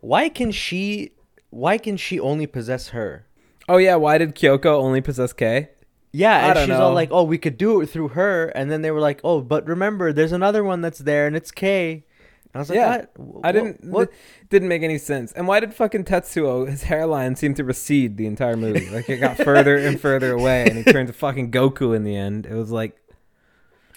[0.00, 1.12] why can she
[1.50, 3.26] why can she only possess her?
[3.68, 5.68] Oh yeah, why did Kyoko only possess Kay?
[6.14, 6.82] Yeah, and she's know.
[6.82, 9.40] all like, "Oh, we could do it through her," and then they were like, "Oh,
[9.40, 12.04] but remember, there's another one that's there, and it's Kay."
[12.54, 13.46] And I was like, Yeah, "What?
[13.46, 13.84] I didn't.
[13.84, 14.10] What?
[14.50, 15.32] didn't make any sense.
[15.32, 18.90] And why did fucking Tetsuo his hairline seem to recede the entire movie?
[18.90, 22.14] Like it got further and further away, and he turned to fucking Goku in the
[22.14, 22.44] end.
[22.46, 22.96] It was like,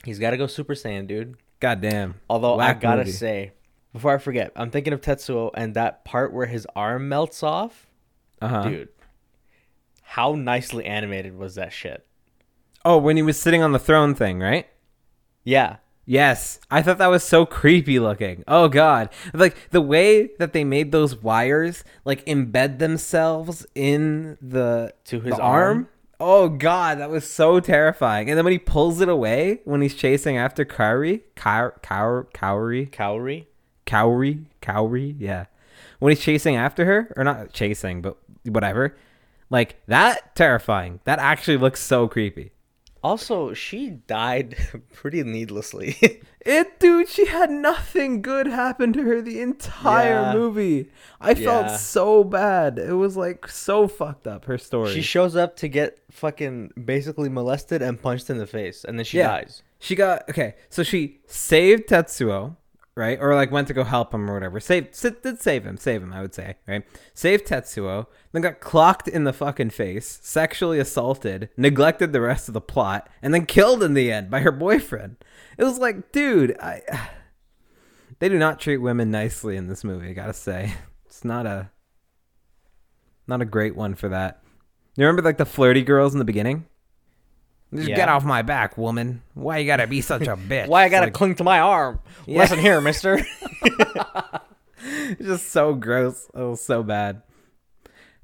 [0.06, 2.16] He's got to go Super Saiyan, dude." goddamn.
[2.30, 3.12] Although I gotta movie.
[3.12, 3.52] say,
[3.92, 7.88] before I forget, I'm thinking of Tetsuo and that part where his arm melts off,
[8.42, 8.64] Uh huh.
[8.70, 8.90] dude.
[10.04, 12.06] How nicely animated was that shit?
[12.84, 14.68] Oh, when he was sitting on the throne thing, right?
[15.44, 18.44] Yeah, Yes, I thought that was so creepy looking.
[18.48, 19.10] Oh god.
[19.34, 25.36] Like the way that they made those wires like embed themselves in the To his
[25.36, 25.90] the arm?
[26.20, 28.30] Oh god, that was so terrifying.
[28.30, 32.90] And then when he pulls it away when he's chasing after Kaori, Kaor, Kaor, Kaori,
[32.90, 33.46] Kaori.
[33.86, 35.46] Kaori, Kaori, yeah.
[36.00, 38.96] When he's chasing after her or not chasing, but whatever.
[39.50, 41.00] Like that terrifying.
[41.04, 42.52] That actually looks so creepy.
[43.06, 44.56] Also, she died
[44.94, 45.96] pretty needlessly.
[46.48, 50.34] It, dude, she had nothing good happen to her the entire Yeah.
[50.36, 50.92] movie.
[51.20, 51.44] I Yeah.
[51.68, 52.78] felt so bad.
[52.78, 54.46] It was like so fucked up.
[54.46, 54.94] Her story.
[54.94, 59.06] she shows up to get fucking basically molested and punched in the face, and then
[59.06, 59.30] she Yeah.
[59.30, 59.64] dies.
[59.80, 60.54] She got okay.
[60.70, 62.58] So she saved Tetsuo,
[62.96, 63.18] right?
[63.20, 64.60] Or like went to go help him or whatever.
[64.60, 66.14] Save did save him, save him.
[66.14, 66.84] I would say, right?
[67.14, 72.54] Saved Tetsuo, then got clocked in the fucking face, sexually assaulted, neglected the rest of
[72.54, 75.18] the plot, and then killed in the end by her boyfriend.
[75.58, 76.82] It was like, dude, I.
[78.20, 80.10] They do not treat women nicely in this movie.
[80.10, 80.74] I gotta say,
[81.06, 81.70] it's not a,
[83.28, 84.42] not a great one for that.
[84.96, 86.66] You remember like the flirty girls in the beginning?
[87.76, 87.96] Just Yeah.
[87.96, 89.22] get off my back, woman.
[89.34, 90.68] Why you gotta be such a bitch?
[90.68, 92.00] Why I gotta Like, cling to my arm?
[92.26, 92.40] Yeah.
[92.40, 93.20] Listen here, Mister.
[94.84, 96.28] it's just so gross.
[96.34, 97.22] It was so bad.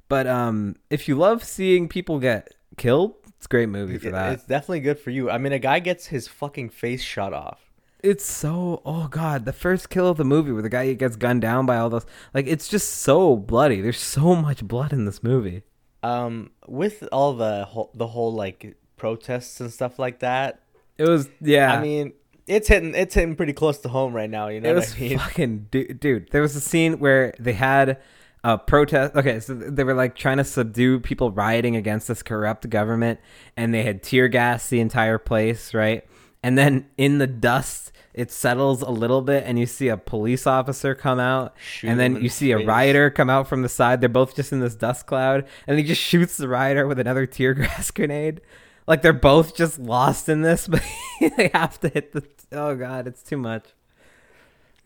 [0.08, 4.32] But um, if you love seeing people get killed, it's a great movie for that.
[4.34, 5.30] It's definitely good for you.
[5.30, 7.60] I mean, a guy gets his fucking face shot off.
[8.02, 11.40] It's so oh god, the first kill of the movie where the guy gets gunned
[11.40, 13.80] down by all those like it's just so bloody.
[13.80, 15.62] There's so much blood in this movie.
[16.02, 20.60] Um, with all the whole, the whole like protests and stuff like that.
[20.96, 21.74] It was yeah.
[21.74, 22.12] I mean,
[22.46, 24.46] it's hitting it's hitting pretty close to home right now.
[24.46, 25.18] You know it what was I mean?
[25.18, 26.30] fucking dude, dude.
[26.30, 27.98] There was a scene where they had
[28.44, 29.16] a protest.
[29.16, 33.18] Okay, so they were like trying to subdue people rioting against this corrupt government,
[33.56, 36.06] and they had tear gas the entire place, right?
[36.44, 40.46] And then in the dust, it settles a little bit, and you see a police
[40.46, 42.66] officer come out, Shoot and then you see a face.
[42.68, 44.00] rioter come out from the side.
[44.00, 47.26] They're both just in this dust cloud, and he just shoots the rioter with another
[47.26, 48.40] tear gas grenade.
[48.86, 50.82] Like they're both just lost in this, but
[51.20, 52.24] they have to hit the.
[52.50, 53.66] Oh god, it's too much.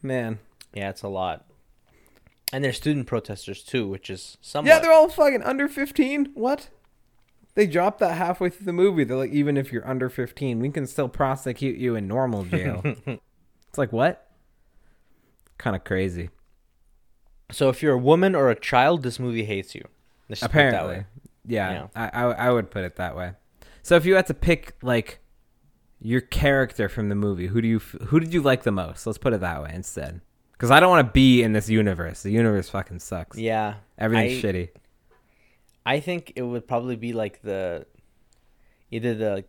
[0.02, 0.38] Man.
[0.74, 1.46] Yeah, it's a lot.
[2.52, 4.68] And they're student protesters too, which is somewhat.
[4.68, 6.32] Yeah, they're all fucking under 15.
[6.34, 6.68] What?
[7.54, 9.02] They dropped that halfway through the movie.
[9.04, 12.82] They're like, even if you're under 15, we can still prosecute you in normal jail.
[13.06, 14.28] it's like, what?
[15.56, 16.28] Kind of crazy.
[17.50, 19.82] so if you're a woman or a child, this movie hates you.
[20.28, 20.96] Let's just put it that Apparently.
[20.98, 21.06] way.
[21.46, 21.86] Yeah, Yeah.
[21.96, 23.32] I, I, I would put it that way.
[23.86, 25.20] So if you had to pick, like,
[26.00, 29.06] your character from the movie, who do you who did you like the most?
[29.06, 30.22] Let's put it that way instead.
[30.50, 32.24] Because I don't want to be in this universe.
[32.24, 33.38] The universe fucking sucks.
[33.38, 34.68] Yeah, Everything's I- shitty.
[35.86, 37.86] I think it would probably be like the
[38.90, 39.44] either the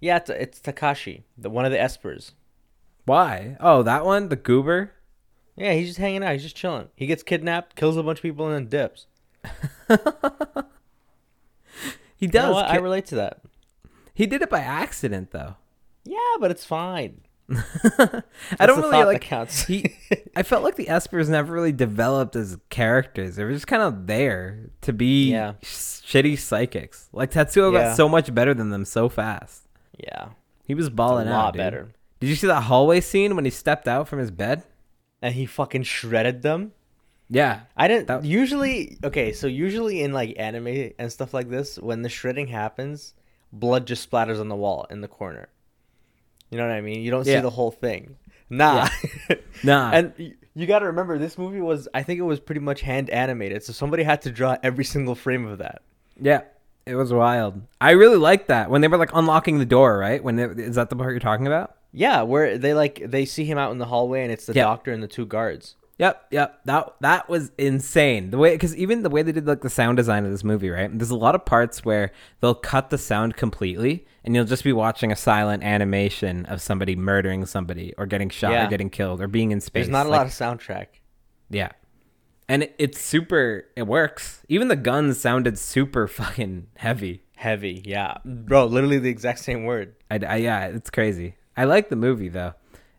[0.00, 2.32] yeah, it's, it's Takashi, the one of the espers.
[3.04, 3.56] Why?
[3.60, 4.90] Oh, that one, the goober.
[5.54, 6.32] Yeah, he's just hanging out.
[6.32, 6.88] He's just chilling.
[6.96, 9.06] He gets kidnapped, kills a bunch of people, and then dips.
[12.16, 12.44] He You does.
[12.50, 12.66] know what?
[12.66, 13.40] I relate to that.
[14.14, 15.56] He did it by accident, though.
[16.04, 17.20] Yeah, but it's fine.
[18.58, 19.20] I don't really like.
[19.20, 19.66] counts.
[19.66, 19.94] he,
[20.36, 23.36] I felt like the Espers never really developed as characters.
[23.36, 25.54] They were just kind of there to be Yeah.
[25.62, 27.08] shitty psychics.
[27.12, 27.88] Like Tetsuo Yeah.
[27.88, 29.62] got so much better than them so fast.
[29.98, 30.30] Yeah,
[30.66, 31.32] He was a balling out.
[31.32, 31.58] lot dude.
[31.58, 31.88] better.
[32.20, 34.62] Did you see that hallway scene when he stepped out from his bed?
[35.20, 36.72] And he fucking shredded them.
[37.28, 37.60] Yeah.
[37.76, 42.02] I didn't That- usually okay, so usually in like anime and stuff like this, when
[42.02, 43.14] the shredding happens,
[43.52, 45.48] blood just splatters on the wall in the corner.
[46.50, 47.02] You know what I mean?
[47.02, 48.16] You don't see the whole thing.
[48.50, 48.88] Nah.
[49.64, 49.90] Nah.
[49.92, 53.08] and you got to remember this movie was I think it was pretty much hand
[53.10, 55.82] animated, so somebody had to draw every single frame of that.
[56.20, 56.42] Yeah.
[56.84, 57.62] It was wild.
[57.80, 59.96] I really liked that when they were like unlocking the door.
[59.98, 60.22] Right?
[60.22, 61.76] When they, is that the part you're talking about?
[61.92, 64.64] Yeah, where they like they see him out in the hallway and it's the Yeah.
[64.64, 65.76] doctor and the two guards.
[66.02, 66.60] Yep, yep.
[66.64, 68.30] That that was insane.
[68.32, 70.68] The way because even the way they did like the sound design of this movie,
[70.68, 70.90] right?
[70.92, 72.10] There's a lot of parts where
[72.40, 76.96] they'll cut the sound completely, and you'll just be watching a silent animation of somebody
[76.96, 78.66] murdering somebody, or getting shot, Yeah.
[78.66, 79.82] or getting killed, or being in space.
[79.86, 80.86] There's not a Like, lot of soundtrack.
[81.50, 81.70] yeah,
[82.48, 83.66] and it, it's super.
[83.76, 84.42] It works.
[84.48, 87.22] Even the guns sounded super fucking heavy.
[87.36, 88.16] Heavy, yeah.
[88.24, 89.94] Bro, literally the exact same word.
[90.10, 91.34] I, I yeah, it's crazy.
[91.56, 92.54] I like the movie though.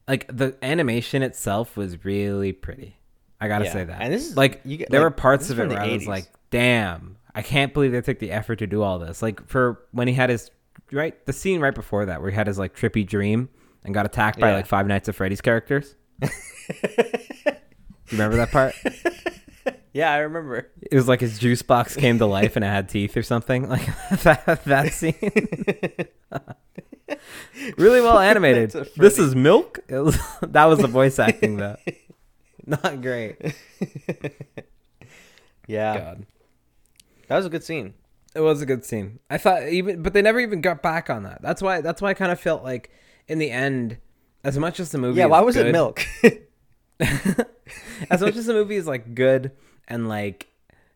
[0.07, 2.97] Like the animation itself was really pretty.
[3.39, 3.73] I gotta Yeah.
[3.73, 4.01] say that.
[4.01, 6.07] And this is- like you get- there like, were parts of it where I was
[6.07, 9.79] like, "Damn, I can't believe they took the effort to do all this." Like for
[9.91, 10.49] when he had his
[10.91, 13.49] right the scene right before that where he had his like trippy dream
[13.83, 15.95] and got attacked by like Five Nights at Freddy's characters.
[16.21, 16.29] you
[18.11, 18.73] remember that part?
[19.95, 20.71] Yeah, I remember.
[20.91, 23.69] It was like his juice box came to life and it had teeth or something.
[23.69, 23.85] Like
[24.23, 25.13] that that scene.
[27.77, 28.71] really well animated.
[28.95, 29.79] This is milk.
[29.89, 31.77] Was, that was the voice acting though.
[32.65, 33.37] Not great.
[35.67, 36.25] Yeah, God,
[37.27, 37.93] that was a good scene.
[38.35, 39.19] it was a good scene.
[39.29, 41.41] I thought even, but they never even got back on that.
[41.41, 41.81] That's why.
[41.81, 42.89] That's why I kind of felt like
[43.27, 43.97] in the end,
[44.43, 46.05] as much as the movie, Yeah, is why was it milk?
[48.09, 49.51] as much as the movie is like good
[49.87, 50.47] and like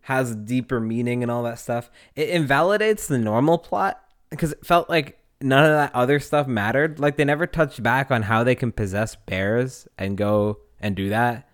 [0.01, 4.89] has deeper meaning and all that stuff, it invalidates the normal plot because it felt
[4.89, 6.99] like none of that other stuff mattered.
[6.99, 11.09] Like they never touched back on how they can possess bears and go and do
[11.09, 11.49] that.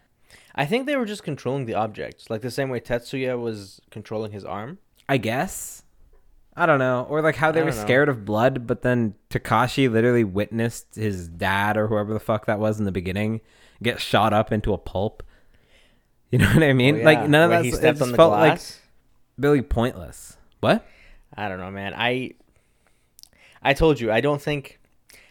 [0.56, 4.32] I think they were just controlling the objects, like the same way Tetsuya was controlling
[4.32, 4.78] his arm.
[5.10, 5.84] I guess.
[6.56, 7.08] I don't know.
[7.10, 7.82] Or like how they were know.
[7.82, 12.60] scared of blood, but then Takashi literally witnessed his dad or whoever the fuck that
[12.60, 13.42] was in the beginning
[13.82, 15.24] get shot up into a pulp.
[16.32, 16.96] You know what I oh, mean?
[16.96, 18.82] Oh, yeah, Like none of that he stepped on the felt like glass.
[19.38, 20.36] really pointless.
[20.62, 20.84] What?
[21.38, 21.94] I don't know, man.
[21.96, 22.32] I
[23.64, 24.80] I told you I don't think.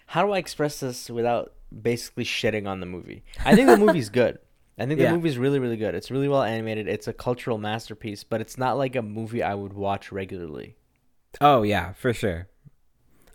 [0.06, 3.24] How do I express this without basically shitting on the movie?
[3.44, 4.38] I think the movie's good.
[4.78, 5.14] I think the Yeah.
[5.14, 5.94] movie's really, really good.
[5.94, 6.86] It's really well animated.
[6.88, 10.76] It's a cultural masterpiece, but it's not like a movie I would watch regularly.
[11.40, 12.48] Oh yeah, for sure.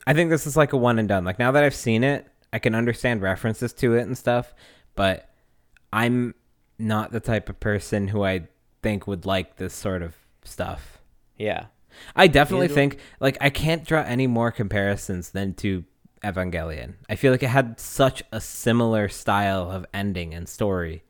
[0.06, 1.26] I think this is like a one and done.
[1.26, 4.54] Like now that I've seen it, I can understand references to it and stuff,
[4.96, 5.30] but
[5.92, 6.34] I'm
[6.80, 8.48] not the type of person who I
[8.84, 11.00] think would like this sort of stuff.
[11.38, 11.66] Yeah.
[12.16, 15.84] I definitely think like I can't draw any more comparisons than to
[16.24, 16.96] Evangelion.
[17.10, 21.04] I feel like it had such a similar style of ending and story.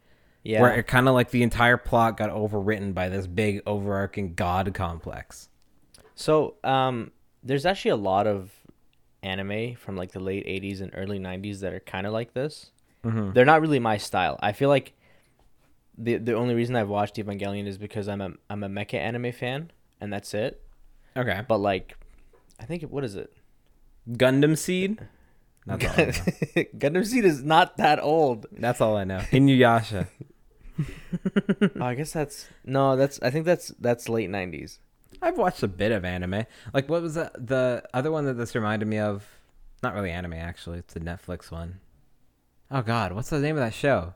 [0.44, 0.62] Yeah.
[0.62, 4.74] Where it kind of like the entire plot got overwritten by this big overarching god
[4.74, 5.50] complex.
[6.16, 7.12] So, um,
[7.44, 8.52] there's actually a lot of
[9.24, 12.72] anime from like the late 80s and early 90s that are kind of like this.
[13.04, 13.34] Mm-hmm.
[13.34, 14.38] They're not really my style.
[14.42, 14.94] I feel like
[15.98, 19.32] the the only reason I've watched Evangelion is because I'm a I'm a mecha anime
[19.32, 20.62] fan and that's it.
[21.18, 21.42] Okay.
[21.48, 21.96] But like
[22.60, 23.34] I think what is it?
[24.10, 25.00] Gundam Seed.
[25.66, 25.92] That's all.
[25.92, 26.12] I know.
[26.78, 28.46] Gundam Seed is not that old.
[28.52, 29.20] That's all I know.
[29.32, 30.08] Inuyasha.
[30.80, 34.78] oh, I guess that's no, that's I think that's that's late 90s.
[35.22, 36.46] I've watched a bit of anime.
[36.74, 39.26] Like, what was the, the other one that this reminded me of?
[39.82, 40.78] Not really anime, actually.
[40.80, 41.80] It's a Netflix one.
[42.70, 44.14] Oh God, what's the name of that show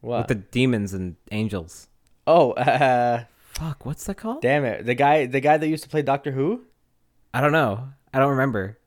[0.00, 0.18] What?
[0.18, 1.88] with the demons and angels?
[2.26, 4.42] oh, uh, Fuck, what's that called?
[4.42, 4.84] damn it.
[4.84, 6.62] The guy the guy that used to play Doctor Who?
[7.32, 7.88] I don't know.
[8.12, 8.78] I don't remember.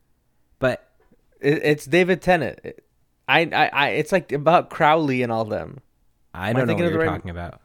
[0.60, 0.88] But
[1.40, 2.60] It, it's David Tennant.
[3.30, 5.80] I, I, I, it's like about Crowley and all them.
[6.34, 7.60] I don't know what you're right- talking about.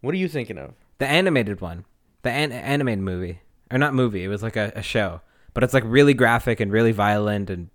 [0.00, 0.74] What are you thinking of?
[0.98, 1.84] The animated one,
[2.22, 4.22] the an- animated movie, or not movie.
[4.22, 5.22] It was like a, a show,
[5.54, 7.70] but it's like really graphic and really violent and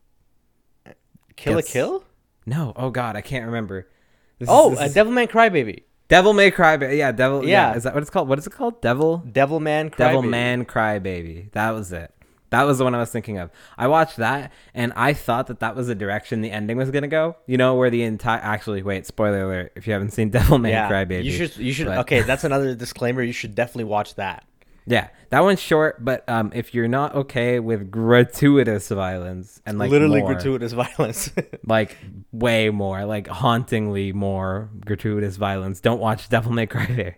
[1.35, 1.69] Kill Yes.
[1.69, 2.03] a Kill?
[2.45, 2.73] no.
[2.75, 3.87] Oh God, I can't remember.
[4.39, 5.83] This is- Oh, this a is- Devilman Crybaby.
[6.09, 6.75] Devil May Cry.
[6.77, 7.45] Ba- Yeah, Devil.
[7.45, 7.71] Yeah.
[7.71, 7.77] Yeah.
[7.77, 8.27] is that what it's called?
[8.27, 8.81] What is it called?
[8.81, 9.23] Devil.
[9.25, 9.97] Devilman Crybaby.
[9.97, 11.49] Devil Man Cry Baby.
[11.53, 12.13] That was it.
[12.51, 13.51] That was the one I was thinking of.
[13.77, 17.07] I watched that and I thought that that was the direction the ending was gonna
[17.07, 17.35] go.
[17.45, 20.71] You know, where the entire actually wait spoiler alert if you haven't seen Devil May
[20.71, 21.27] Yeah, Cry Baby.
[21.27, 21.55] you should.
[21.57, 21.85] You should.
[21.85, 23.21] But- Okay, that's another disclaimer.
[23.21, 24.45] You should definitely watch that.
[24.89, 29.91] Yeah, that one's short, but um, if you're not okay with gratuitous violence and like
[29.91, 31.31] Literally more, gratuitous violence.
[31.63, 31.95] like
[32.31, 37.15] way more, like hauntingly more gratuitous violence, don't watch Devil May Cry Baby.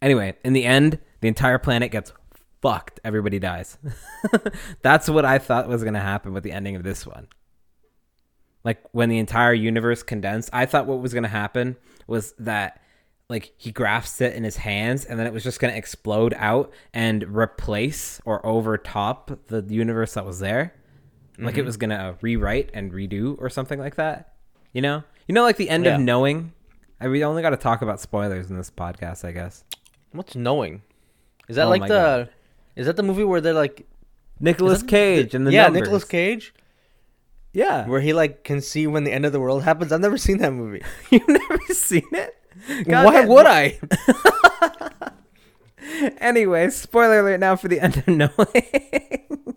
[0.00, 2.14] Anyway, in the end, the entire planet gets
[2.62, 2.98] fucked.
[3.04, 3.76] Everybody dies.
[4.80, 7.28] That's what I thought was gonna happen with the ending of this one.
[8.64, 12.80] Like when the entire universe condensed, I thought what was gonna happen was that
[13.28, 16.34] like he grasps it in his hands and then it was just going to explode
[16.36, 20.74] out and replace or overtop the universe that was there
[21.38, 21.66] like it mm-hmm.
[21.66, 24.34] was going to uh, rewrite and redo or something like that
[24.72, 25.96] you know you know like the end Yeah.
[25.96, 26.52] of knowing
[27.00, 29.64] I we only got to talk about spoilers in this podcast I guess
[30.16, 30.82] What's knowing?
[31.48, 31.88] Is that Oh like the?
[31.88, 32.30] God.
[32.74, 33.86] Is that the movie where they're like?
[34.40, 35.82] Nicolas Cage and the yeah, numbers.
[35.82, 36.54] Nicolas Cage,
[37.54, 39.92] yeah where he like can see when the end of the world happens.
[39.92, 40.82] I've never seen that movie.
[41.10, 42.35] you've never seen it
[42.86, 43.78] God Why damn- would I?
[46.18, 49.54] anyway, spoiler alert now for the end of knowing.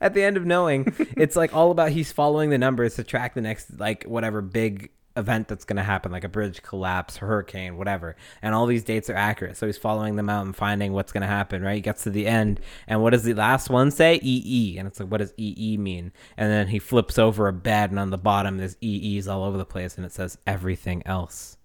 [0.00, 3.34] At the end of knowing, it's like all about he's following the numbers to track
[3.34, 7.78] the next like whatever big event that's going to happen, like a bridge collapse, hurricane,
[7.78, 8.14] whatever.
[8.42, 9.56] And all these dates are accurate.
[9.56, 11.76] So he's following them out and finding what's going to happen, right?
[11.76, 12.60] He gets to the end.
[12.86, 14.20] And what does the last one say?
[14.22, 14.76] EE.
[14.76, 16.12] And it's like, what does EE mean?
[16.36, 19.56] And then he flips over a bed and on the bottom there's EEs all over
[19.56, 21.56] the place and it says everything else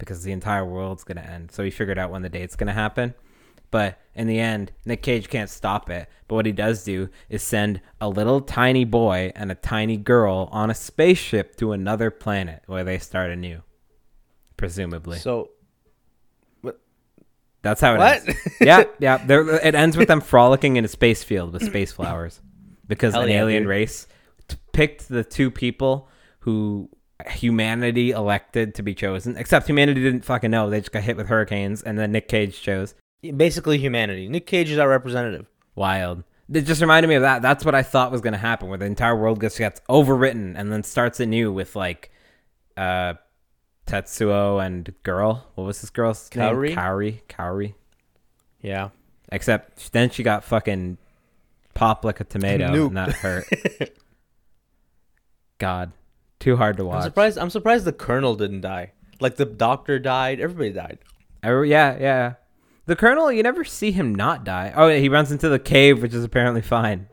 [0.00, 1.52] because the entire world's going to end.
[1.52, 3.14] So he figured out when the date's going to happen.
[3.70, 6.08] But in the end, Nick Cage can't stop it.
[6.26, 10.48] But what he does do is send a little tiny boy and a tiny girl
[10.50, 13.62] on a spaceship to another planet where they start anew.
[14.56, 15.18] Presumably.
[15.18, 15.50] So
[17.62, 18.26] That's how it What?
[18.28, 18.40] ends.
[18.60, 19.24] yeah, yeah.
[19.62, 22.40] It ends with them frolicking in a space field with space flowers
[22.88, 23.68] because Hell an yeah, alien dude.
[23.70, 24.06] race
[24.48, 26.08] t- picked the two people
[26.40, 26.88] who
[27.28, 29.36] humanity elected to be chosen.
[29.36, 30.70] Except humanity didn't fucking know.
[30.70, 32.94] They just got hit with hurricanes, and then Nick Cage chose.
[33.36, 34.28] basically humanity.
[34.28, 35.46] Nick Cage is our representative.
[35.74, 36.24] Wild.
[36.52, 37.42] It just reminded me of that.
[37.42, 40.54] That's what I thought was going to happen, where the entire world gets gets overwritten
[40.56, 42.10] and then starts anew with like,
[42.76, 43.14] uh,
[43.86, 45.46] Tetsuo and girl.
[45.54, 46.68] What was this girl's Kaori?
[46.68, 46.76] name?
[46.76, 47.20] Kaori.
[47.28, 47.74] Kaori.
[48.62, 48.90] Yeah.
[49.32, 50.98] Except then she got fucking
[51.74, 52.86] popped like a tomato Nuked.
[52.88, 53.44] and that hurt.
[55.58, 55.92] God,
[56.40, 56.96] too hard to watch.
[56.96, 57.38] I'm surprised.
[57.38, 58.92] I'm surprised the Colonel didn't die.
[59.20, 60.40] Like the Doctor died.
[60.40, 60.98] Everybody died.
[61.44, 62.34] Oh, yeah, yeah.
[62.86, 64.72] The Colonel, you never see him not die.
[64.74, 67.08] Oh, yeah, he runs into the cave, which is apparently fine.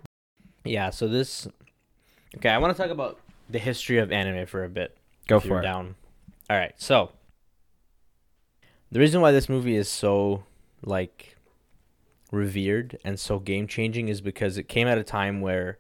[0.64, 0.90] Yeah.
[0.90, 1.48] So this.
[2.38, 4.98] Okay, I want to talk about the history of anime for a bit.
[5.28, 5.64] Go for it.
[5.64, 5.96] Down.
[6.50, 6.74] All right.
[6.78, 7.12] So
[8.92, 10.44] the reason why this movie is so
[10.84, 11.36] like
[12.32, 15.80] revered and so game changing is because it came at a time where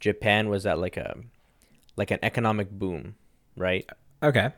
[0.00, 1.16] Japan was at like a
[1.96, 3.14] like an economic boom,
[3.56, 3.88] right?
[4.22, 4.52] Okay.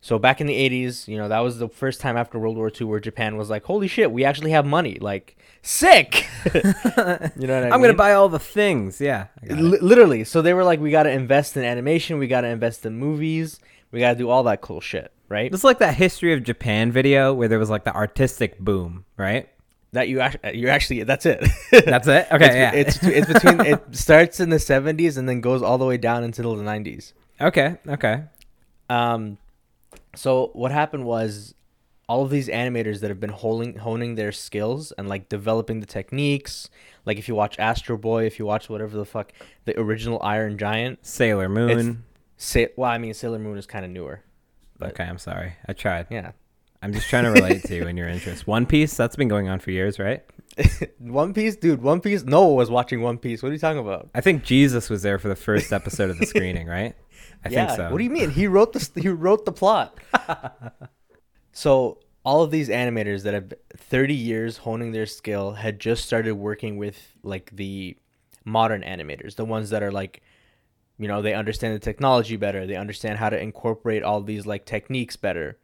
[0.00, 2.72] So back in the 80s, you know, that was the first time after World War
[2.78, 6.26] II where Japan was like, "Holy shit, we actually have money." Like, sick.
[6.54, 7.72] you know what I mean?
[7.72, 9.00] I'm gonna buy all the things.
[9.00, 9.28] Yeah.
[9.40, 9.62] I got it.
[9.62, 10.24] Li- literally.
[10.24, 12.98] So they were like, "We got to invest in animation, we got to invest in
[12.98, 13.60] movies,
[13.92, 15.54] we got to do all that cool shit." Right?
[15.54, 19.48] It's like that history of Japan video where there was like the artistic boom, right?
[19.92, 21.40] That you actually you actually that's it.
[21.84, 22.26] That's it.
[22.32, 22.46] Okay.
[22.46, 22.72] it's, yeah.
[22.74, 26.24] it's it's between it starts in the 70s and then goes all the way down
[26.24, 27.12] until the 90s.
[27.40, 27.76] okay.
[27.86, 28.24] Okay.
[28.88, 29.36] Um,
[30.14, 31.54] so what happened was,
[32.08, 35.86] all of these animators that have been honing honing their skills and like developing the
[35.86, 36.68] techniques.
[37.06, 39.32] Like if you watch Astro Boy, if you watch whatever the fuck
[39.64, 42.04] the original Iron Giant, Sailor Moon.
[42.36, 44.22] say well, I mean Sailor Moon is kind of newer.
[44.78, 45.54] but- okay, I'm sorry.
[45.66, 46.06] I tried.
[46.10, 46.32] Yeah.
[46.82, 48.46] I'm just trying to relate to you and your interest.
[48.46, 50.24] One Piece, that's been going on for years, right?
[50.98, 51.80] One Piece, dude.
[51.80, 52.24] One Piece.
[52.24, 53.42] Noah was watching One Piece.
[53.42, 54.10] What are you talking about?
[54.14, 56.94] I think Jesus was there for the first episode of the screening, right?
[57.44, 57.66] I yeah.
[57.66, 57.90] think so.
[57.90, 58.30] What do you mean?
[58.30, 59.98] He wrote the he wrote the plot.
[61.52, 66.34] so all of these animators that have 30 years honing their skill had just started
[66.34, 67.96] working with like the
[68.44, 70.22] modern animators, the ones that are like,
[70.98, 72.66] you know, they understand the technology better.
[72.66, 75.58] They understand how to incorporate all these like techniques better.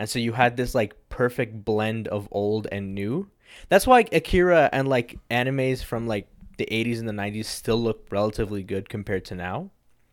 [0.00, 3.28] And so you had this like perfect blend of old and new.
[3.68, 6.26] That's why Akira and like animes from like
[6.56, 9.68] the 80s and the 90s still look relatively good compared to now.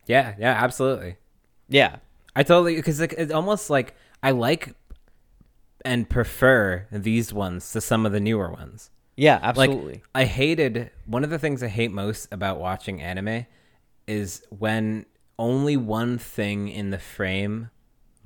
[0.06, 1.16] Yeah, yeah, absolutely.
[1.70, 2.00] Yeah.
[2.36, 4.76] I totally because like, it's almost like I like
[5.86, 8.92] and prefer these ones to some of the newer ones.
[9.16, 10.04] Yeah, Like absolutely.
[10.14, 13.46] I hated one of the things I hate most about watching anime
[14.06, 15.06] is when
[15.40, 17.70] only one thing in the frame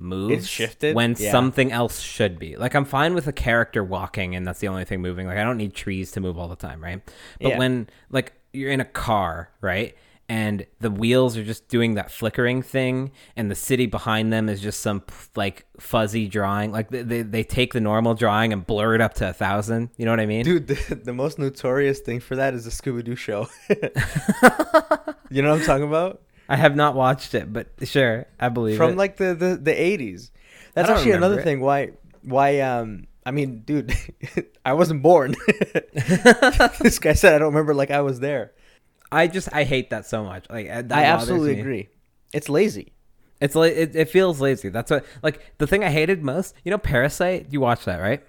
[0.02, 0.94] moves shifted?
[0.94, 1.30] when Yeah.
[1.30, 2.56] something else should be.
[2.56, 5.26] Like I'm fine with a character walking and that's the only thing moving.
[5.26, 7.00] Like I don't need trees to move all the time, right?
[7.40, 7.58] But Yeah.
[7.58, 9.96] when like you're in a car, right?
[10.28, 14.62] And the wheels are just doing that flickering thing, and the city behind them is
[14.62, 15.02] just some
[15.36, 16.72] like fuzzy drawing.
[16.72, 19.90] Like they, they, they take the normal drawing and blur it up to a thousand.
[19.98, 20.44] You know what I mean?
[20.44, 23.48] Dude, the, the most notorious thing for that is the Scooby Doo show.
[25.30, 26.22] you know what I'm talking about?
[26.48, 28.96] I have not watched it, but sure, I believe From it.
[28.96, 30.30] like the, the, the 80s.
[30.74, 31.44] That's actually another it.
[31.44, 31.90] thing why
[32.22, 33.94] why um I mean, dude,
[34.64, 35.34] I wasn't born.
[36.80, 38.52] this guy said I don't remember like I was there.
[39.10, 40.48] I just I hate that so much.
[40.50, 41.60] Like I absolutely me.
[41.60, 41.88] agree.
[42.32, 42.94] It's lazy.
[43.40, 44.70] It's like it, it feels lazy.
[44.70, 46.54] That's what like the thing I hated most.
[46.64, 47.48] You know, Parasite.
[47.50, 48.22] You watch that, right?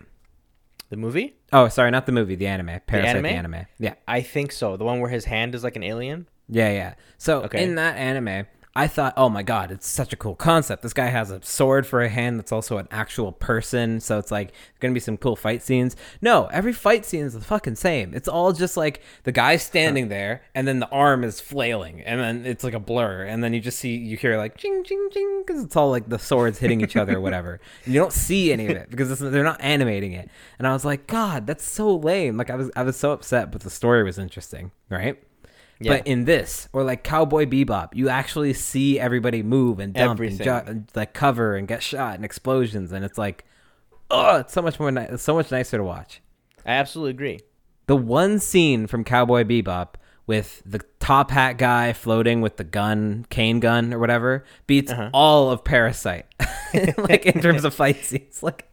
[0.89, 1.35] The movie?
[1.51, 2.79] Oh, sorry, not the movie, the anime.
[2.85, 3.55] Parasite, the anime.
[3.55, 3.65] anime?
[3.79, 4.77] Yeah, I think so.
[4.77, 6.27] The one where his hand is like an alien?
[6.49, 6.93] Yeah, yeah.
[7.17, 7.63] So Okay.
[7.63, 10.81] in that anime, I thought, oh my god, it's such a cool concept.
[10.81, 13.99] This guy has a sword for a hand that's also an actual person.
[13.99, 15.95] So it's like gonna be some cool fight scenes.
[16.23, 18.15] No, every fight scene is the fucking same.
[18.15, 22.19] It's all just like the guy standing there, and then the arm is flailing, and
[22.19, 25.07] then it's like a blur, and then you just see you hear like ching ching
[25.11, 27.59] ching because it's all like the swords hitting each other or whatever.
[27.85, 30.29] And you don't see any of it because it's, they're not animating it.
[30.57, 32.37] And I was like, God, that's so lame.
[32.37, 35.21] Like I was I was so upset, but the story was interesting, right?
[35.79, 35.97] Yeah.
[35.97, 40.39] But in this, or like Cowboy Bebop, you actually see everybody move and dump and,
[40.41, 43.43] and like cover and get shot and explosions, and it's like,
[44.09, 46.21] oh, it's so much more, ni- it's so much nicer to watch.
[46.65, 47.39] I absolutely agree.
[47.87, 49.95] The one scene from Cowboy Bebop
[50.25, 55.09] with the top hat guy floating with the gun, cane gun or whatever, beats Uh-huh.
[55.13, 56.27] all of Parasite.
[56.97, 58.65] like in terms of fight scenes, like,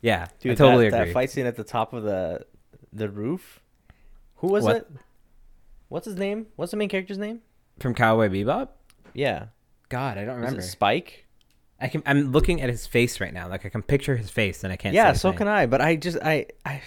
[0.00, 1.08] yeah, Dude, I totally that, agree.
[1.08, 2.46] that fight scene at the top of the
[2.92, 3.60] the roof.
[4.36, 4.76] Who was What?
[4.76, 4.90] it?
[5.88, 6.46] What's his name?
[6.56, 7.42] What's the main character's name?
[7.78, 8.68] from Cowboy Bebop.
[9.14, 9.46] Yeah.
[9.88, 10.60] God, I don't remember.
[10.60, 11.26] it Spike?
[11.80, 12.02] I can.
[12.06, 13.48] I'm looking at his face right now.
[13.48, 14.94] Like I can picture his face, and I can't.
[14.94, 15.46] Yeah, so can.
[15.46, 15.66] I.
[15.66, 16.82] But I just I I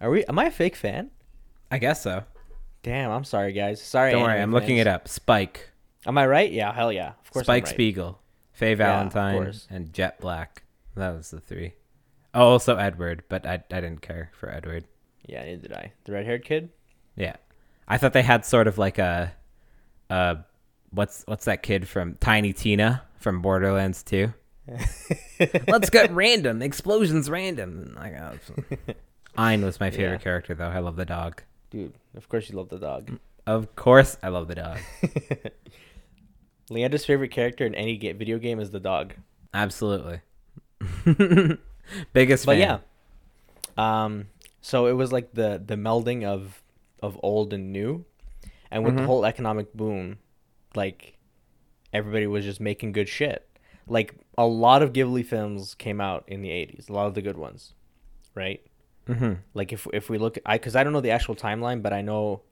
[0.00, 0.24] are we?
[0.24, 1.10] Am I a fake fan?
[1.70, 2.24] I guess so.
[2.82, 3.82] Damn, I'm sorry, guys.
[3.82, 4.12] Sorry.
[4.12, 5.06] Don't worry, I'm looking it up.
[5.06, 5.68] Spike,
[6.06, 6.50] Am I right?
[6.50, 7.12] Yeah, hell yeah.
[7.22, 7.44] Of course.
[7.44, 7.74] Spike I'm right.
[7.74, 8.20] Spiegel,
[8.52, 9.68] Faye Valentine, course.
[9.70, 10.62] and Jet Black.
[10.96, 11.74] That was the three.
[12.32, 14.84] Oh, also Edward, but I I didn't care for Edward.
[15.26, 15.92] Yeah, neither did I.
[16.04, 16.70] The red-haired kid.
[17.16, 17.36] Yeah,
[17.90, 19.32] I thought they had sort of like a,
[20.08, 20.36] uh,
[20.90, 24.32] what's what's that kid from Tiny Tina from Borderlands 2?
[25.68, 27.94] Let's get random explosions, random.
[27.98, 28.94] Like, oh,
[29.36, 30.18] Ein was my favorite Yeah.
[30.18, 30.68] character though.
[30.68, 31.42] I love the dog.
[31.70, 33.18] Dude, of course you love the dog.
[33.46, 34.78] Of course, I love the dog.
[36.70, 39.14] Leander's favorite character in any video game is the dog.
[39.52, 40.20] Absolutely.
[42.12, 42.80] Biggest But fan.
[43.78, 44.04] yeah.
[44.04, 44.28] Um
[44.60, 46.62] so it was like the the melding of
[47.02, 48.04] of old and new.
[48.70, 49.06] And with the Mhm.
[49.06, 50.18] whole economic boom,
[50.74, 51.18] like
[51.92, 53.48] everybody was just making good shit.
[53.88, 57.22] Like a lot of Ghibli films came out in the 80s, a lot of the
[57.22, 57.74] good ones,
[58.34, 58.64] right?
[59.06, 61.92] hmm Like if if we look I cuz I don't know the actual timeline, but
[61.92, 62.42] I know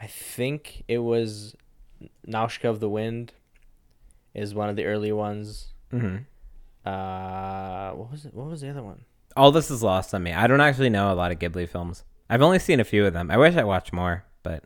[0.00, 1.54] I think it was
[2.26, 3.34] Nausicaä of the Wind
[4.32, 5.74] is one of the early ones.
[5.90, 6.18] hmm
[6.86, 8.32] Uh what was it?
[8.34, 9.04] What was the other one?
[9.36, 10.32] All this is lost on me.
[10.32, 12.04] I don't actually know a lot of Ghibli films.
[12.30, 13.30] I've only seen a few of them.
[13.30, 14.64] I wish I watched more, but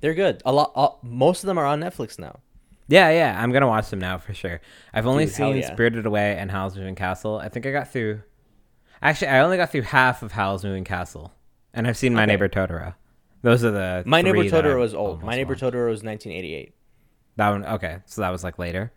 [0.00, 0.42] They're good.
[0.44, 0.72] A lot.
[0.74, 2.40] Uh, most of them are on Netflix now.
[2.88, 4.60] yeah, yeah, I'm gonna watch them now for sure.
[4.92, 5.72] I've only Dude, seen yeah.
[5.72, 7.38] Spirited Away and Howl's Moving Castle.
[7.38, 8.22] I think I got through.
[9.00, 11.32] Actually, I only got through half of Howl's Moving Castle,
[11.72, 12.32] and I've seen My Okay.
[12.32, 12.94] Neighbor Totoro.
[13.42, 15.22] Those are the My Neighbor Totoro was old.
[15.22, 15.62] My Neighbor watched.
[15.62, 16.74] Totoro was 1988.
[17.36, 18.92] That one, okay, so that was like later.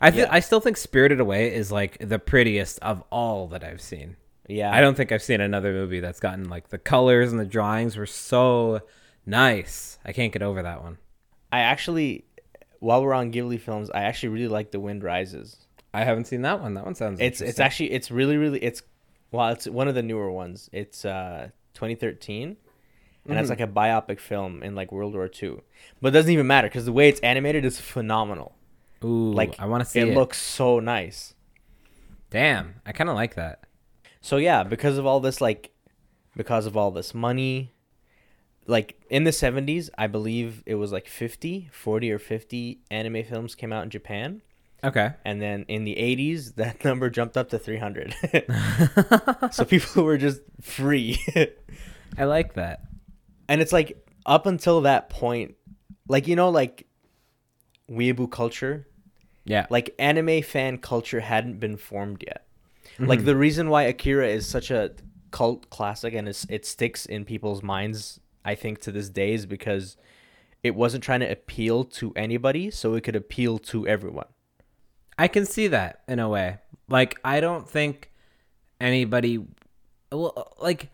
[0.00, 0.32] I th- Yeah.
[0.32, 4.14] I still think Spirited Away is like the prettiest of all that I've seen.
[4.46, 4.72] Yeah.
[4.74, 7.96] I don't think I've seen another movie that's gotten like the colors and the drawings
[7.96, 8.80] were so
[9.24, 9.98] nice.
[10.04, 10.98] I can't get over that one.
[11.52, 12.24] I actually,
[12.80, 15.56] while we're on Ghibli films, I actually really like The Wind Rises.
[15.94, 16.74] I haven't seen that one.
[16.74, 18.82] That one sounds It's it's actually it's really really it's
[19.30, 20.68] well it's one of the newer ones.
[20.72, 22.56] It's uh 2013,
[23.28, 23.50] and it's Mhm.
[23.50, 25.60] like a biopic film in like World War II.
[26.02, 28.56] But it doesn't even matter because the way it's animated is phenomenal.
[29.04, 30.14] Ooh, like, I want to see it, it.
[30.14, 31.34] looks so nice.
[32.30, 33.63] Damn, I kind of like that.
[34.24, 35.70] So yeah, because of all this like
[36.34, 37.72] because of all this money
[38.66, 43.54] like in the 70s, I believe it was like 50, 40 or 50 anime films
[43.54, 44.40] came out in Japan.
[44.82, 45.12] Okay.
[45.26, 48.14] And then in the 80s, that number jumped up to 300.
[49.52, 51.18] so people were just free.
[52.18, 52.80] I like that.
[53.50, 55.56] and it's like up until that point,
[56.08, 56.86] like, you know, like
[57.90, 58.86] weeaboo culture,
[59.44, 59.66] Yeah.
[59.68, 62.46] like anime fan culture hadn't been formed yet.
[62.98, 63.24] Like Mhm.
[63.24, 64.92] the reason why Akira is such a
[65.30, 69.46] cult classic and it's, it sticks in people's minds, I think, to this day is
[69.46, 69.96] because
[70.62, 74.26] it wasn't trying to appeal to anybody, so it could appeal to everyone.
[75.18, 76.58] I can see that in a way.
[76.88, 78.10] Like I don't think
[78.80, 79.44] anybody
[80.12, 80.90] well like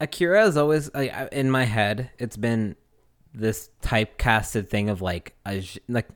[0.00, 2.76] Akira is always like in my head it's been
[3.32, 6.08] this typecasted thing of like a like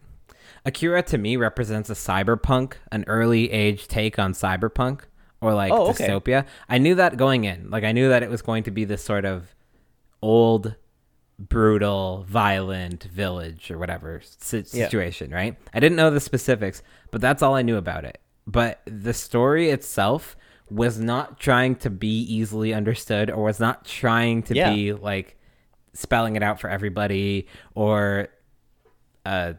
[0.65, 5.03] Akira to me represents a cyberpunk, an early age take on cyberpunk
[5.41, 6.07] or like Oh, okay.
[6.09, 6.47] dystopia.
[6.69, 7.71] I knew that going in.
[7.71, 9.55] Like I knew that it was going to be this sort of
[10.23, 10.75] old
[11.39, 14.85] brutal, violent village or whatever si- Yeah.
[14.87, 15.57] situation, right?
[15.73, 18.19] I didn't know the specifics, but that's all I knew about it.
[18.47, 20.37] But the story itself
[20.71, 24.75] was not trying to be easily understood or was not trying to Yeah.
[24.75, 25.37] be like
[25.93, 28.29] spelling it out for everybody or
[29.25, 29.53] uh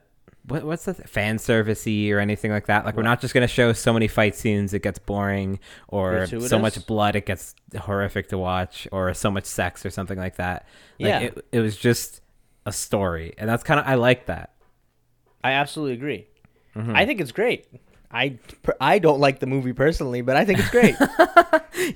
[0.47, 3.47] what, what's the th- fan servicey or anything like that like we're not just going
[3.47, 5.59] to show so many fight scenes it gets boring
[5.89, 10.17] or so much blood it gets horrific to watch or so much sex or something
[10.17, 10.65] like that
[10.99, 11.19] like Yeah.
[11.19, 12.21] it, it was just
[12.65, 14.51] a story and that's kind of i like that
[15.41, 16.27] I absolutely agree.
[16.75, 16.93] Mm-hmm.
[16.95, 17.65] I think it's great.
[18.11, 18.37] I
[18.81, 20.95] I don't like the movie personally, but I think it's great.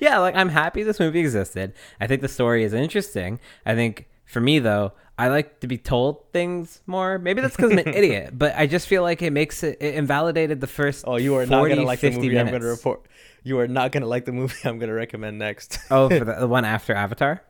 [0.00, 1.74] yeah, like I'm happy this movie existed.
[2.00, 3.38] I think the story is interesting.
[3.66, 7.18] I think for me though, I like to be told things more.
[7.18, 9.94] Maybe that's because I'm an idiot, but I just feel like it makes it, it
[9.94, 11.04] invalidated the first.
[11.06, 13.06] oh, you are not gonna like the 50 movie I'm gonna report.
[13.44, 15.78] You are not gonna like the movie I'm gonna recommend next.
[15.90, 17.42] oh, for the, the one after Avatar.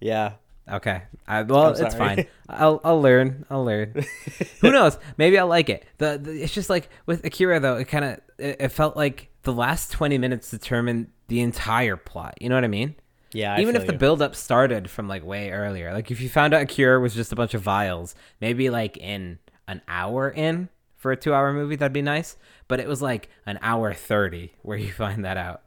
[0.00, 0.32] yeah.
[0.68, 1.02] Okay.
[1.28, 2.26] I, well, it's fine.
[2.48, 3.46] I'll I'll learn.
[3.48, 4.04] I'll learn.
[4.60, 4.98] Who knows?
[5.16, 5.86] Maybe I'll like it.
[5.98, 7.76] The, the it's just like with Akira though.
[7.76, 12.34] It kind of it, it felt like the last twenty minutes determined the entire plot.
[12.40, 12.96] You know what I mean?
[13.32, 13.54] Yeah.
[13.54, 13.98] I even if the you.
[13.98, 17.14] build up started from like way earlier like if you found out a cure was
[17.14, 21.52] just a bunch of vials maybe like in an hour in for a two hour
[21.52, 22.36] movie that'd be nice
[22.68, 25.62] but it was like an hour 30 where you find that out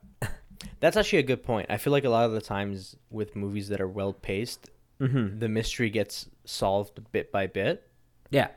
[0.79, 1.67] That's actually a good point.
[1.69, 5.39] I feel like a lot of the times with movies that are well paced, mm-hmm.
[5.39, 7.87] the mystery gets solved bit by bit.
[8.29, 8.47] yeah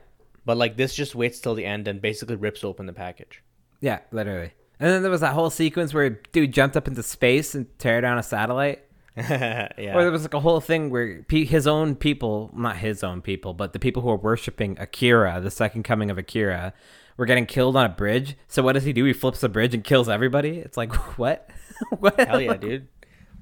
[0.45, 3.43] But like this just waits till the end and basically rips open the package.
[3.81, 7.55] yeah literally and then there was that whole sequence where dude jumped up into space
[7.55, 8.83] and tear down a satellite
[9.77, 9.93] yeah.
[9.93, 13.53] Or there was like a whole thing where his own people, not his own people,
[13.53, 16.73] but the people who are worshiping Akira, the second coming of Akira,
[17.17, 18.35] were getting killed on a bridge.
[18.47, 19.05] So what does he do?
[19.05, 20.57] He flips the bridge and kills everybody.
[20.57, 21.47] It's like what?
[21.99, 22.19] what?
[22.19, 22.87] Hell yeah, dude.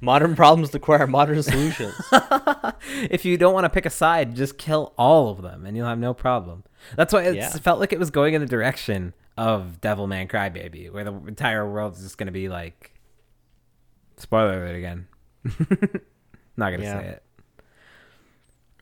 [0.02, 1.94] Modern problems require modern solutions.
[3.10, 5.88] if you don't want to pick a side, just kill all of them, and you'll
[5.88, 6.64] have no problem.
[6.96, 7.50] That's why it Yeah.
[7.52, 11.94] felt like it was going in the direction of Devilman Crybaby, where the entire world
[11.96, 12.94] is just going to be like.
[14.18, 15.08] Spoiler alert again.
[16.58, 17.00] Not gonna Yeah.
[17.00, 17.24] say it.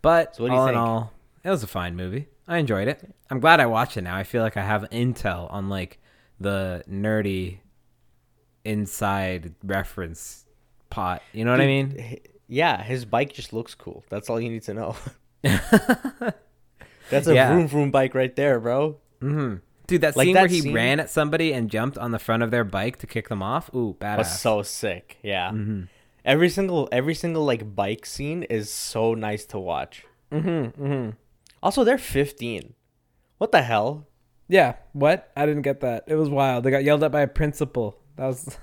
[0.02, 2.28] But So what do you all in all, it was a fine movie.
[2.48, 3.14] I enjoyed it.
[3.30, 4.16] I'm glad I watched it now.
[4.16, 6.00] I feel like I have intel on like
[6.40, 7.60] the nerdy
[8.66, 10.46] inside reference
[10.90, 11.22] pot.
[11.34, 12.20] You know what I mean?
[12.48, 14.04] Yeah, his bike just looks cool.
[14.10, 14.96] That's all you need to know.
[17.10, 17.54] That's a Yeah.
[17.54, 18.98] vroom vroom bike right there, bro.
[19.22, 19.56] hmm
[19.88, 22.20] Dude, that Like scene that where he scene- ran at somebody and jumped on the
[22.20, 23.74] front of their bike to kick them off.
[23.74, 24.18] Ooh, badass.
[24.20, 25.18] Was so sick.
[25.24, 25.50] Yeah.
[25.50, 25.84] mm-hmm.
[26.30, 30.06] Every single every single like bike scene is so nice to watch.
[30.32, 30.84] Mm-hmm.
[30.84, 31.10] Mm-hmm.
[31.64, 32.76] Also, they're 15.
[33.40, 34.06] What the hell?
[34.48, 34.76] Yeah.
[34.94, 35.32] What?
[35.36, 36.04] I didn't get that.
[36.06, 36.64] It was wild.
[36.64, 37.98] They got yelled at by a principal.
[38.16, 38.60] That was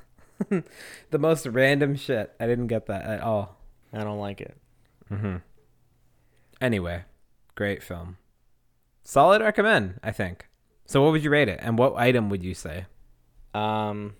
[1.11, 2.33] the most random shit.
[2.39, 3.57] I didn't get that at all.
[3.93, 4.57] I don't like it.
[5.11, 5.39] Mm-hmm.
[6.61, 7.03] Anyway,
[7.57, 8.19] great film.
[9.03, 10.47] Solid recommend, I think.
[10.85, 12.87] So, what would you rate it, and what item would you say?
[13.55, 14.15] Um,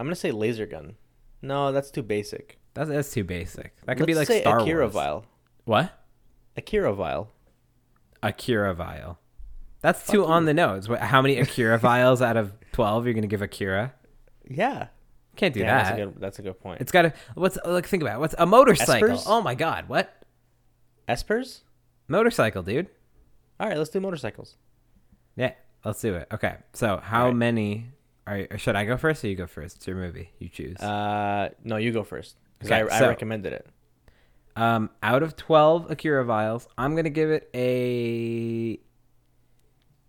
[0.00, 0.96] I'm gonna say laser gun.
[1.40, 2.58] No, that's too basic.
[2.74, 3.74] That's, that's too basic.
[3.84, 4.94] That could be Let's like say Star Akira Wars.
[4.94, 5.24] vial.
[5.64, 5.92] What?
[6.56, 7.30] Akira vial.
[8.22, 9.18] Akira vial.
[9.80, 10.88] That's too on the nose.
[10.88, 13.92] What, how many Akira vials out of twelve you're gonna give Akira?
[14.48, 14.88] Yeah.
[15.34, 15.82] Can't do yeah, that.
[15.82, 16.20] That's a good.
[16.20, 16.80] That's a good point.
[16.80, 17.12] It's got to.
[17.34, 17.86] What's like?
[17.86, 18.20] Think about it.
[18.20, 19.08] what's a motorcycle.
[19.08, 19.24] Espers?
[19.26, 20.24] Oh my god, what
[21.08, 21.60] Espers.
[22.06, 22.88] motorcycle, dude?
[23.58, 24.56] All right, let's do motorcycles.
[25.36, 25.52] Yeah,
[25.84, 26.28] let's do it.
[26.32, 27.36] Okay, so how Alright.
[27.36, 27.86] many?
[28.26, 29.76] Are should I go first or you go first?
[29.76, 30.30] It's your movie.
[30.38, 30.78] You choose.
[30.78, 33.66] Uh, no, you go first because Okay, I, so- I recommended it.
[34.54, 38.78] Um, out of twelve Akira vials, I'm gonna give it a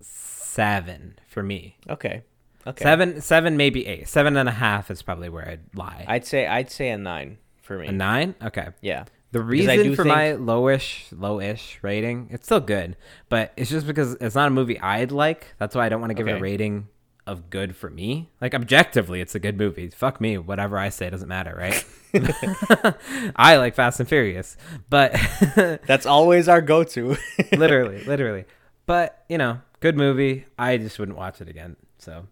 [0.02, 1.78] seven for me.
[1.90, 2.24] Okay.
[2.66, 2.84] Okay.
[2.84, 4.08] Seven, seven, maybe eight.
[4.08, 6.06] Seven and a half is probably where I'd lie.
[6.08, 7.88] I'd say I'd say a nine for me.
[7.88, 8.36] a nine?
[8.44, 8.70] Okay.
[8.82, 9.06] Yeah.
[9.32, 12.96] The reason do for think- my lowish, lowish rating, it's still good,
[13.30, 15.56] but it's just because it's not a movie I'd like.
[15.58, 16.88] That's why I don't want to give it a rating
[17.26, 18.30] of good for me.
[18.42, 19.90] Like objectively, it's a good movie.
[19.90, 21.86] Fuck me, whatever I say doesn't matter, right?
[23.36, 24.58] I like Fast and Furious,
[24.90, 25.14] but
[25.88, 27.18] That's always our go-to.
[27.52, 28.46] literally, literally.
[28.86, 30.46] But you know, good movie.
[30.60, 31.76] I just wouldn't watch it again.
[31.98, 32.28] So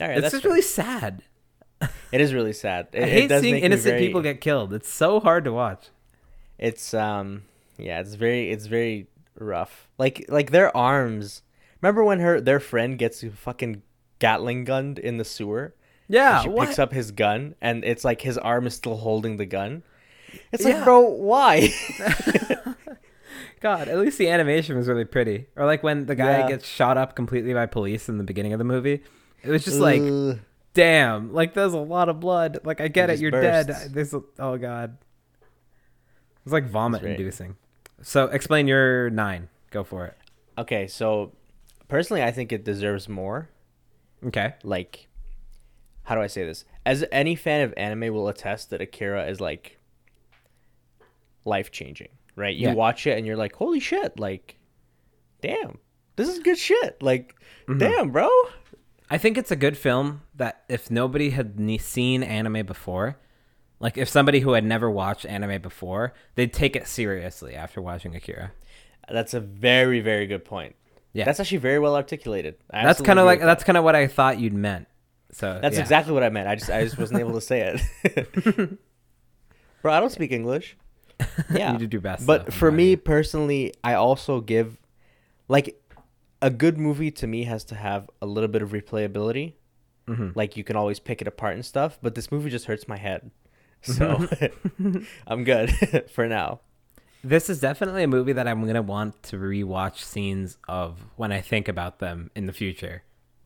[0.00, 0.50] All right, it's just fair.
[0.50, 1.22] really sad.
[2.12, 2.88] it is really sad.
[2.92, 4.72] It, I hate seeing innocent very- people get killed.
[4.72, 5.88] It's so hard to watch.
[6.58, 7.42] It's um,
[7.76, 9.88] yeah, it's very it's very rough.
[9.98, 11.42] Like like their arms.
[11.82, 13.82] Remember when her their friend gets fucking
[14.18, 15.74] Gatling gunned in the sewer?
[16.08, 16.68] Yeah, she what?
[16.68, 19.82] picks up his gun, and it's like his arm is still holding the gun.
[20.52, 20.76] It's Yeah.
[20.76, 21.70] like, bro, why?
[23.60, 25.46] God, at least the animation was really pretty.
[25.56, 26.48] Or like when the guy Yeah.
[26.48, 29.02] gets shot up completely by police in the beginning of the movie.
[29.42, 30.38] It was just like, Ugh.
[30.74, 32.58] damn, like there's a lot of blood.
[32.64, 33.66] Like I get It it, you're bursts.
[33.84, 33.94] dead.
[33.94, 34.98] There's a, oh god.
[36.44, 37.18] It's like vomit great.
[37.18, 37.56] inducing.
[38.02, 39.48] So explain your nine.
[39.70, 40.14] Go for it.
[40.58, 41.32] okay, so
[41.88, 43.48] personally, I think it deserves more.
[44.24, 44.54] Okay.
[44.64, 45.08] like
[46.04, 46.64] how do I say this?
[46.84, 49.76] As any fan of anime will attest that Akira is like
[51.44, 52.54] life changing, right?
[52.54, 52.74] You Yeah.
[52.74, 54.56] watch it and you're like, holy shit, like,
[55.40, 55.78] damn,
[56.16, 57.02] this is good shit.
[57.02, 57.34] Like,
[57.66, 57.78] Mm-hmm.
[57.78, 58.28] damn, bro.
[59.10, 63.18] I think it's a good film that if nobody had seen anime before,
[63.80, 68.14] like if somebody who had never watched anime before, they'd take it seriously after watching
[68.14, 68.52] Akira.
[69.08, 70.74] That's a very, very good point.
[71.16, 71.24] Yeah.
[71.24, 72.56] That's actually very well articulated.
[72.70, 74.86] I That's kind of like that's kind of what I thought you'd meant.
[75.32, 75.80] So that's yeah.
[75.80, 76.46] exactly what I meant.
[76.46, 78.44] I just I just wasn't able to say it.
[79.82, 80.76] bro, I don't speak English.
[81.50, 81.72] Yeah.
[81.72, 82.26] You do do best.
[82.26, 82.96] But for me sorry.
[82.96, 84.76] personally, I also give
[85.48, 85.80] like
[86.42, 89.54] a good movie to me has to have a little bit of replayability.
[90.06, 90.30] Mm-hmm.
[90.34, 92.98] Like you can always pick it apart and stuff, but this movie just hurts my
[92.98, 93.30] head.
[93.80, 94.28] So
[95.26, 95.70] I'm good
[96.10, 96.60] for now.
[97.28, 101.40] This is definitely a movie that I'm gonna want to rewatch scenes of when I
[101.40, 103.02] think about them in the future.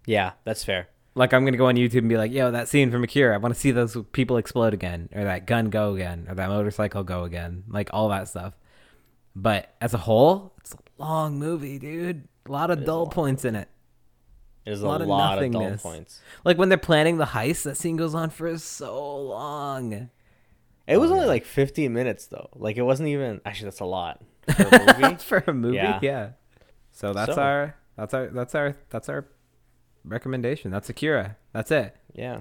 [0.07, 0.89] Yeah, that's fair.
[1.15, 3.35] Like I'm gonna go on YouTube and be like, "Yo, that scene from Akira.
[3.35, 6.49] I want to see those people explode again, or that gun go again, or that
[6.49, 8.55] motorcycle go again, like all that stuff."
[9.35, 12.29] But as a whole, it's a long movie, dude.
[12.47, 13.69] A lot of dull points in it.
[14.65, 15.83] There's A a lot lot, of of, dull nothingness.
[15.83, 16.21] points.
[16.45, 20.11] Like when they're planning the heist, that scene goes on for so long.
[20.91, 22.49] It was only like 15 minutes though.
[22.55, 24.21] Like it wasn't even actually that's a lot
[24.57, 25.15] for a movie.
[25.19, 25.99] for a movie, yeah.
[26.03, 26.29] Yeah.
[26.93, 29.27] So that's So- our that's our that's our that's our
[30.05, 30.71] recommendation.
[30.71, 31.37] That's Akira.
[31.53, 31.97] That's it.
[32.15, 32.41] yeah.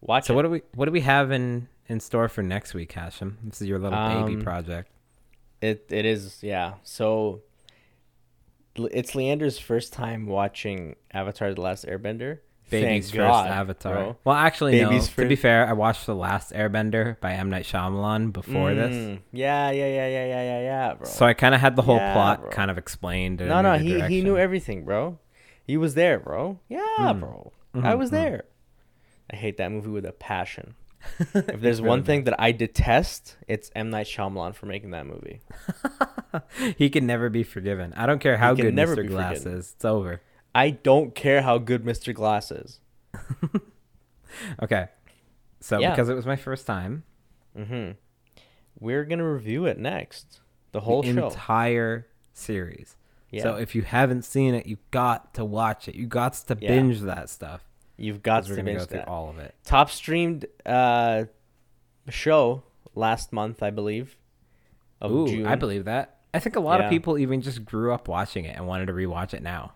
[0.00, 0.36] Watch So it.
[0.36, 3.38] what do we what do we have in in store for next week, Hashem?
[3.44, 4.90] This is your little baby Um, project.
[5.60, 6.74] It it is yeah.
[6.82, 7.42] So
[8.76, 12.38] it's Leander's first time watching Avatar: The Last Airbender.
[12.72, 13.94] Baby's Thank first God, Avatar.
[13.94, 14.16] bro.
[14.24, 15.22] Well, actually, Baby's no.
[15.22, 19.20] To be fair, I watched the last Airbender by M Night Shyamalan before this, Mm,
[19.32, 21.06] Yeah, yeah, yeah, yeah, yeah, yeah, yeah, bro.
[21.06, 22.50] so I kind of had the whole Yeah, plot bro.
[22.50, 23.38] kind of explained.
[23.40, 24.24] no, no, he he direction.
[24.24, 25.18] knew everything, bro.
[25.64, 26.58] He was there, bro.
[26.68, 27.20] Yeah, Mm.
[27.20, 27.52] bro.
[27.82, 28.14] I was mhm.
[28.14, 28.44] there.
[29.32, 30.74] I hate that movie with a passion.
[31.34, 35.40] If there's one thing that I detest, it's M Night Shyamalan for making that movie.
[36.76, 37.92] he can never be forgiven.
[37.96, 39.02] I don't care how can good never Mr.
[39.02, 39.58] be Glass forgiven.
[39.58, 39.72] is.
[39.74, 40.20] It's over.
[40.54, 42.14] I don't care how good Mr.
[42.14, 42.80] Glass is.
[44.62, 44.86] Okay.
[45.60, 45.90] So Yeah.
[45.90, 47.04] because it was my first time,
[47.56, 47.92] Mm-hmm.
[48.80, 50.40] We're gonna review it next.
[50.72, 52.96] The whole the entire series.
[53.30, 53.42] Yeah.
[53.42, 55.94] So if you haven't seen it, you got to watch it.
[55.94, 56.68] You got to Yeah.
[56.70, 57.62] binge that stuff.
[57.98, 59.08] You've got to binge go through that.
[59.08, 59.54] all of it.
[59.64, 61.24] Top streamed uh,
[62.08, 62.62] show
[62.94, 64.16] last month, I believe.
[65.00, 65.46] Of Ooh, June.
[65.46, 66.20] I believe that.
[66.32, 68.92] I think a lot of people even just grew up watching it and wanted to
[68.94, 69.74] rewatch it now.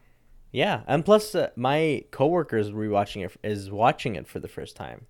[0.57, 5.05] Yeah, and plus, uh, my coworkers rewatching it is watching it for the first time.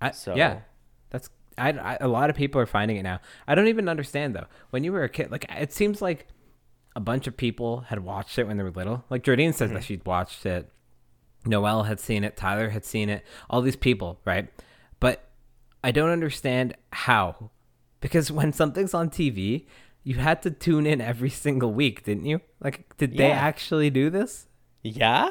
[0.00, 0.60] I, So- yeah,
[1.10, 1.98] that's I, I.
[2.00, 3.20] A lot of people are finding it now.
[3.46, 4.46] I don't even understand though.
[4.70, 6.26] When you were a kid, like it seems like
[6.96, 9.04] a bunch of people had watched it when they were little.
[9.10, 9.74] Like Jordine says Mm-hmm.
[9.74, 10.68] that she'd watched it.
[11.46, 12.36] Noel had seen it.
[12.36, 13.24] Tyler had seen it.
[13.48, 14.48] All these people, right?
[14.98, 15.24] But
[15.84, 17.50] I don't understand how,
[18.00, 19.66] because when something's on TV,
[20.02, 22.40] you had to tune in every single week, didn't you?
[22.60, 24.47] Like, did they actually do this?
[24.82, 25.30] Yeah?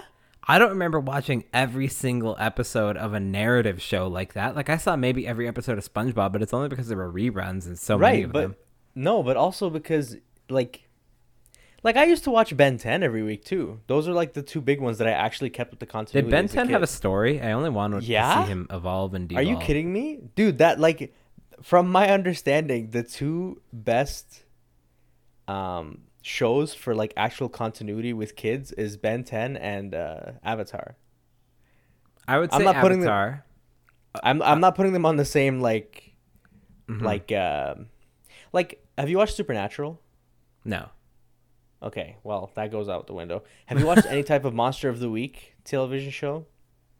[0.49, 4.55] I don't remember watching every single episode of a narrative show like that.
[4.55, 7.65] Like, I saw maybe every episode of SpongeBob, but it's only because there were reruns
[7.65, 8.55] and so many right, of but them.
[8.95, 10.15] no, but also because
[10.49, 10.87] like
[11.83, 13.81] like I used to watch Ben 10 every week too.
[13.87, 16.25] Those are like the two big ones that I actually kept with the continuity.
[16.25, 17.41] Did Ben as 10 have a story?
[17.41, 20.19] I only wanted to see him evolve and Are you kidding me?
[20.35, 21.13] Dude, that like
[21.61, 24.43] from my understanding, the two best
[25.47, 30.95] um shows for like actual continuity with kids is Ben 10 and uh Avatar.
[32.27, 33.45] I would say I'm not putting them- Avatar.
[34.23, 36.13] I'm I'm not putting them on the same like
[36.89, 37.01] Mhm.
[37.01, 37.87] like um
[38.53, 40.01] like have you watched Supernatural?
[40.65, 40.89] No.
[41.83, 43.43] Okay, well, that goes out the window.
[43.67, 46.47] Have you watched any type of Monster of the Week television show?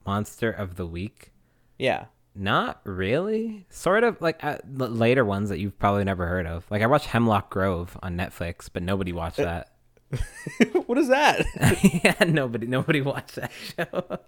[0.06, 1.32] Monster of the Week?
[1.80, 2.06] Yeah.
[2.38, 3.66] Not really.
[3.70, 6.70] Sort of like uh, later ones that you've probably never heard of.
[6.70, 9.72] Like I watched Hemlock Grove on Netflix, but nobody watched that.
[10.86, 11.46] what is that?
[12.04, 14.20] yeah, nobody nobody watched that show.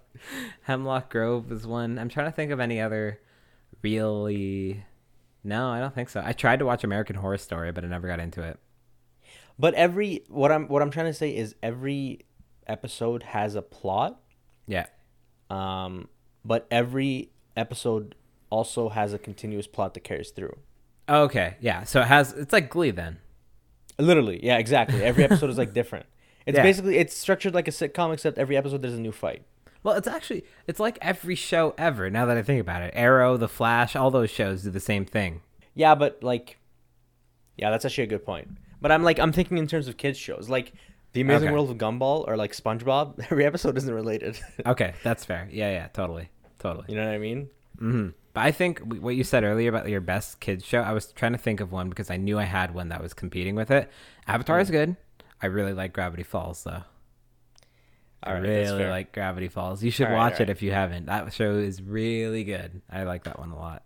[0.62, 1.98] Hemlock Grove is one.
[1.98, 3.20] I'm trying to think of any other
[3.82, 4.84] really
[5.42, 6.22] No, I don't think so.
[6.24, 8.58] I tried to watch American Horror Story, but I never got into it.
[9.58, 12.26] But every what I'm what I'm trying to say is every
[12.66, 14.20] episode has a plot.
[14.66, 14.86] Yeah.
[15.48, 16.08] Um,
[16.44, 17.30] but every
[17.60, 18.14] episode
[18.50, 20.56] also has a continuous plot that carries through.
[21.08, 21.56] Okay.
[21.60, 21.84] Yeah.
[21.84, 23.18] So it has it's like Glee then.
[23.98, 25.02] Literally, yeah, exactly.
[25.02, 26.06] Every episode is like different.
[26.46, 26.62] It's Yeah.
[26.62, 29.42] basically it's structured like a sitcom, except every episode there's a new fight.
[29.82, 32.10] Well, it's actually it's like every show ever.
[32.10, 35.04] Now that I think about it, Arrow, The Flash, all those shows do the same
[35.04, 35.42] thing.
[35.74, 36.58] Yeah, but like,
[37.56, 38.48] yeah, that's actually a good point.
[38.80, 40.72] But I'm like I'm thinking in terms of kids shows, like
[41.12, 41.52] The Amazing Okay.
[41.52, 43.22] World of Gumball or like SpongeBob.
[43.30, 44.38] Every episode isn't related.
[44.66, 45.48] Okay, that's fair.
[45.52, 46.28] Yeah, yeah, totally,
[46.60, 46.84] totally.
[46.88, 47.48] you know what I mean?
[47.78, 51.10] hmm But I think what you said earlier about your best kids show, I was
[51.12, 53.70] trying to think of one because I knew I had one that was competing with
[53.70, 53.90] it.
[54.26, 54.96] Avatar is good.
[55.42, 56.82] I really like Gravity Falls though.
[58.22, 59.82] I All right, that's really like Gravity Falls.
[59.82, 60.50] You should All right, watch all it right.
[60.50, 61.06] if you haven't.
[61.06, 62.82] That show is really good.
[62.90, 63.82] I like that one a lot.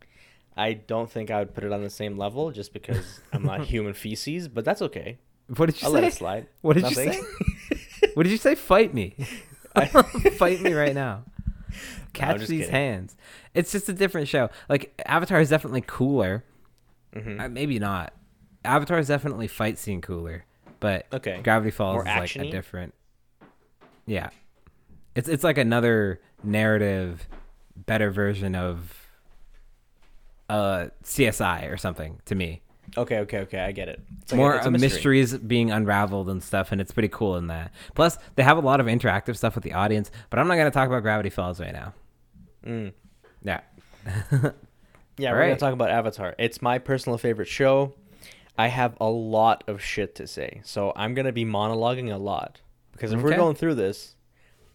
[0.56, 3.64] I don't think I would put it on the same level just because I'm not
[3.66, 5.18] human feces, but that's okay.
[5.56, 6.00] What did you I'll say?
[6.00, 6.46] let it slide.
[6.62, 7.12] What did Nothing.
[7.12, 7.22] you
[7.78, 8.10] say?
[8.14, 8.54] what did you say?
[8.56, 9.14] Fight me.
[10.36, 11.24] Fight me right now.
[12.12, 12.74] Catch just these kidding.
[12.74, 13.16] hands.
[13.54, 14.50] It's just a different show.
[14.68, 16.44] Like Avatar is definitely cooler.
[17.14, 17.40] Mhm.
[17.40, 18.12] Uh, maybe not.
[18.64, 20.44] Avatar is definitely fight scene cooler,
[20.80, 21.40] but Okay.
[21.42, 22.94] Gravity Falls More is like a different.
[24.06, 24.30] Yeah,
[25.14, 27.26] it's it's like another narrative,
[27.76, 29.00] better version of
[30.50, 32.60] uh CSI or something to me.
[32.96, 33.58] Okay, okay, okay.
[33.60, 34.00] I get it.
[34.22, 34.88] It's like More it's uh, mystery.
[34.88, 37.72] mysteries being unraveled and stuff, and it's pretty cool in that.
[37.94, 40.66] Plus, they have a lot of interactive stuff with the audience, but I'm not going
[40.66, 41.92] to talk about Gravity Falls right now.
[42.64, 42.92] Mm.
[43.42, 43.60] Yeah.
[45.16, 46.34] Yeah, All we're gonna talk about Avatar.
[46.38, 47.94] It's my personal favorite show.
[48.58, 52.60] I have a lot of shit to say, so I'm gonna be monologuing a lot
[52.92, 54.16] because if we're going through this,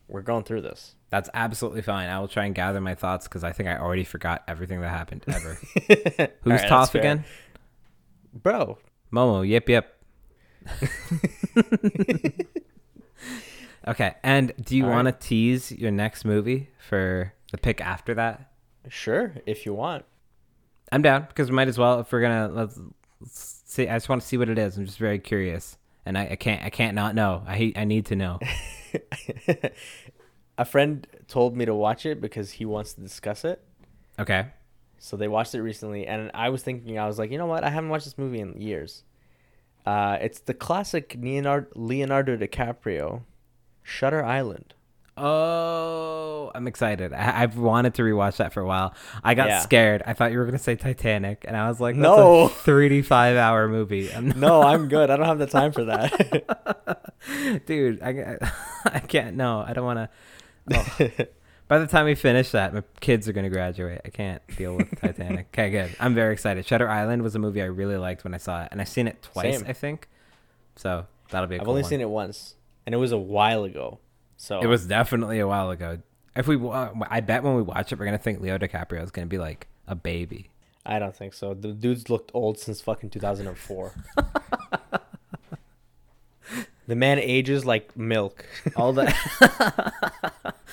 [0.08, 0.96] we're going through this.
[1.10, 2.10] That's absolutely fine.
[2.10, 4.90] I will try and gather my thoughts because I think I already forgot everything that
[4.90, 5.56] happened ever.
[6.42, 7.26] Who's right, Toph again?
[8.34, 8.78] Bro?
[9.12, 9.48] Momo.
[9.48, 9.96] Yep, yep.
[13.88, 14.16] okay.
[14.24, 18.52] And do you All want to tease your next movie for the pick after that?
[18.88, 20.06] Sure, if you want.
[20.92, 22.00] I'm down because we might as well.
[22.00, 22.80] If we're gonna let's,
[23.20, 23.88] let's see.
[23.88, 24.78] I just want to see what it is.
[24.78, 26.64] I'm just very curious, and I, I can't.
[26.64, 27.44] I can't not know.
[27.48, 27.74] I.
[27.76, 28.40] I need to know.
[30.58, 33.64] a friend told me to watch it because he wants to discuss it.
[34.18, 34.48] Okay.
[35.00, 37.64] So they watched it recently, and I was thinking, I was like, you know what?
[37.64, 39.04] I haven't watched this movie in years.
[39.86, 43.22] Uh, it's the classic Leonardo, Leonardo DiCaprio,
[43.82, 44.74] Shutter Island.
[45.18, 47.12] Oh, I'm excited.
[47.14, 48.94] I, I've wanted to rewatch that for a while.
[49.24, 49.60] I got Yeah.
[49.62, 50.04] scared.
[50.06, 52.44] I thought you were gonna say Titanic, and I was like, That's No.
[52.46, 54.14] a 35 hour movie.
[54.16, 55.10] I'm No, I'm good.
[55.10, 57.14] I don't have the time for that.
[57.66, 58.02] dude.
[58.02, 58.38] I,
[58.86, 59.36] I can't.
[59.36, 60.10] No, I don't want
[60.70, 61.28] to.
[61.70, 64.02] By the time we finish that, my kids are gonna graduate.
[64.04, 65.48] I can't deal with Titanic.
[65.54, 65.96] Okay, good.
[66.00, 66.66] I'm very excited.
[66.66, 69.08] Shutter Island was a movie I really liked when I saw it, and I've seen
[69.08, 69.68] it twice, Same.
[69.70, 70.10] I think.
[70.76, 71.56] So that'll be.
[71.56, 71.90] A I've cool only one.
[71.90, 72.56] seen it once,
[72.86, 74.00] and it was a while ago.
[74.36, 76.00] So It was definitely a while ago.
[76.36, 79.12] If we, wa- I bet when we watch it, we're gonna think Leo DiCaprio is
[79.12, 80.50] gonna be like a baby.
[80.86, 81.54] I don't think so.
[81.54, 83.94] The dude's looked old since fucking 2004.
[86.90, 88.46] the man ages like milk.
[88.76, 89.16] All that,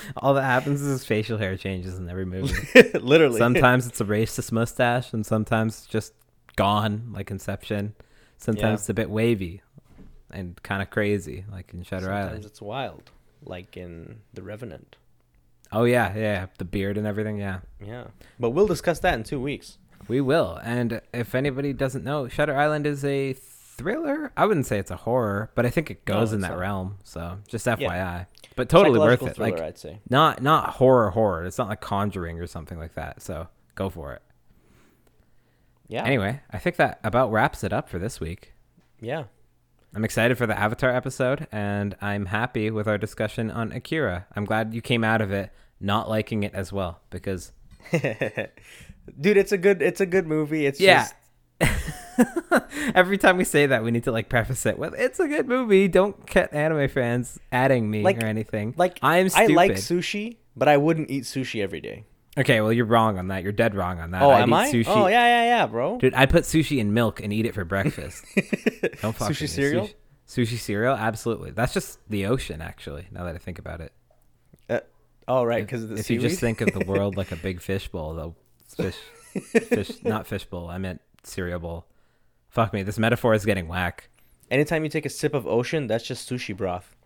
[0.17, 2.55] all that happens is his facial hair changes in every movie.
[2.99, 3.39] Literally.
[3.39, 6.12] sometimes it's a racist mustache, and sometimes it's just
[6.57, 7.95] gone, like Inception.
[8.39, 8.75] Sometimes Yeah.
[8.75, 9.62] it's a bit wavy
[10.31, 12.31] and kind of crazy, like in Shutter Sometimes Island.
[12.31, 13.11] Sometimes it's wild,
[13.45, 14.97] like in The Revenant.
[15.73, 17.39] Oh yeah, yeah, the beard and everything.
[17.39, 18.05] Yeah, Yeah,
[18.39, 19.79] but we'll discuss that in two weeks.
[20.09, 20.61] we will.
[20.62, 23.35] And if anybody doesn't know, Shutter Island is a
[23.77, 24.33] thriller.
[24.37, 26.99] I wouldn't say it's a horror, but I think it No, goes in that realm.
[27.05, 29.37] So just FYI, but totally worth it.
[29.37, 30.01] Thriller, Like I'd say.
[30.09, 31.45] not not horror horror.
[31.45, 33.22] It's not like Conjuring or something like that.
[33.22, 34.22] So go for it.
[35.89, 36.05] Yeah.
[36.05, 38.53] Anyway, I think that about wraps it up for this week.
[39.01, 39.24] Yeah.
[39.95, 44.27] I'm excited for the Avatar episode, and I'm happy with our discussion on Akira.
[44.35, 45.51] I'm glad you came out of it
[45.81, 47.53] not liking it as well because
[47.93, 50.66] Dude, it's a good it's a good movie.
[50.66, 51.09] It's yeah.
[51.61, 51.95] just
[52.95, 55.47] Every time we say that, we need to like preface it with "It's a good
[55.49, 58.75] movie." Don't cut anime fans adding me Like- or anything.
[58.77, 62.05] like I'm I like sushi, but I wouldn't eat sushi every day.
[62.39, 63.43] okay, well you're wrong on that.
[63.43, 64.23] You're dead wrong on that.
[64.23, 64.73] Oh, I'd am eat I?
[64.73, 64.85] Sushi.
[64.89, 65.99] Oh, yeah, yeah, yeah, bro.
[65.99, 68.25] Dude, I put sushi in milk and eat it for breakfast.
[69.03, 69.47] Don't fuck with Sushi me.
[69.47, 69.87] cereal?
[70.29, 71.51] Sushi, sushi cereal, absolutely.
[71.53, 73.07] That's just the ocean, actually.
[73.11, 73.93] Now that I think about it.
[74.69, 74.81] Uh,
[75.29, 77.37] oh, right, If- because of the if you just think of the world like a
[77.49, 78.35] big fish bowl, though,
[78.69, 78.97] fish,
[79.51, 80.69] fish, not fish bowl.
[80.69, 81.87] I meant cereal bowl.
[82.57, 84.09] Fuck me, this metaphor is getting whack.
[84.51, 86.97] Anytime you take a sip of ocean, that's just sushi broth.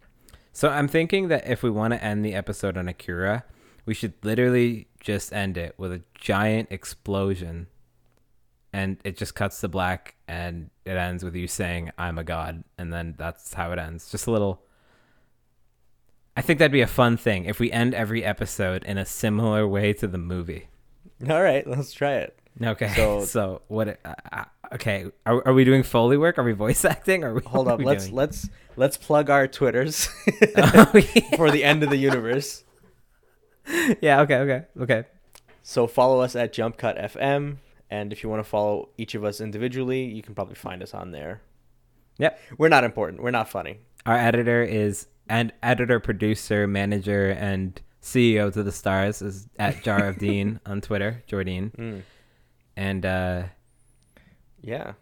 [0.53, 3.43] So I'm thinking that if we want to end the episode on Akira,
[3.85, 7.67] we should literally just end it with a giant explosion,
[8.73, 12.63] and it just cuts to black, and it ends with you saying "I'm a god,"
[12.79, 14.09] and then that's how it ends.
[14.09, 14.63] Just a little.
[16.37, 19.67] I think that'd be a fun thing if we end every episode in a similar
[19.67, 20.69] way to the movie.
[21.29, 22.40] All right, let's try it.
[22.63, 22.93] Okay.
[22.95, 23.99] So, So- what?
[24.05, 24.45] Uh, uh,
[24.75, 25.07] okay.
[25.27, 26.39] Are, are we doing foley work?
[26.39, 27.25] Are we voice acting?
[27.25, 27.43] Are we?
[27.43, 28.17] Hold up, we let's doing?
[28.17, 30.09] let's let's plug our Twitters
[30.57, 31.37] Oh, yeah.
[31.37, 32.65] for the end of the universe.
[34.01, 34.21] yeah.
[34.23, 34.37] Okay.
[34.37, 34.65] Okay.
[34.81, 35.05] Okay.
[35.63, 37.59] So follow us at JumpCut FM,
[37.91, 40.95] and if you want to follow each of us individually, you can probably find us
[40.95, 41.43] on there.
[42.19, 42.41] Yep.
[42.59, 43.23] We're not important.
[43.23, 43.79] We're not funny.
[44.07, 50.07] Our editor is and editor, producer, manager, and CEO to the stars is at Jar
[50.07, 51.71] of Dean on Twitter, Jordine.
[51.77, 52.03] Mm.
[52.77, 53.43] And uh,
[54.63, 54.93] Yeah.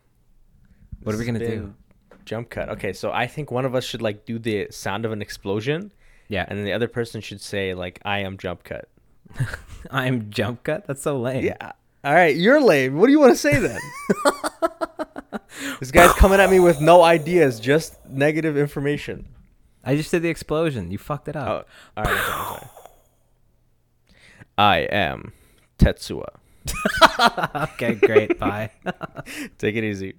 [1.03, 1.75] What are we gonna do?
[2.25, 2.69] Jump cut.
[2.71, 5.93] Okay, so I think one of us should like do the sound of an explosion,
[6.29, 8.89] yeah, and then the other person should say like, "I am jump cut."
[9.91, 10.87] I'm jump cut.
[10.87, 11.45] That's so lame.
[11.45, 11.73] Yeah.
[12.05, 12.97] All right, you're lame.
[12.99, 13.81] What do you want to say then?
[15.81, 19.29] this guy's coming at me with no ideas, just negative information.
[19.85, 20.91] I just did the explosion.
[20.91, 21.69] You fucked it Oh, up.
[21.97, 22.12] all right.
[22.12, 22.71] I'm sorry, I'm sorry.
[24.59, 25.33] I am
[25.79, 26.29] Tetsuya.
[27.75, 28.39] okay, great.
[28.39, 28.71] Bye.
[29.59, 30.16] Take it easy.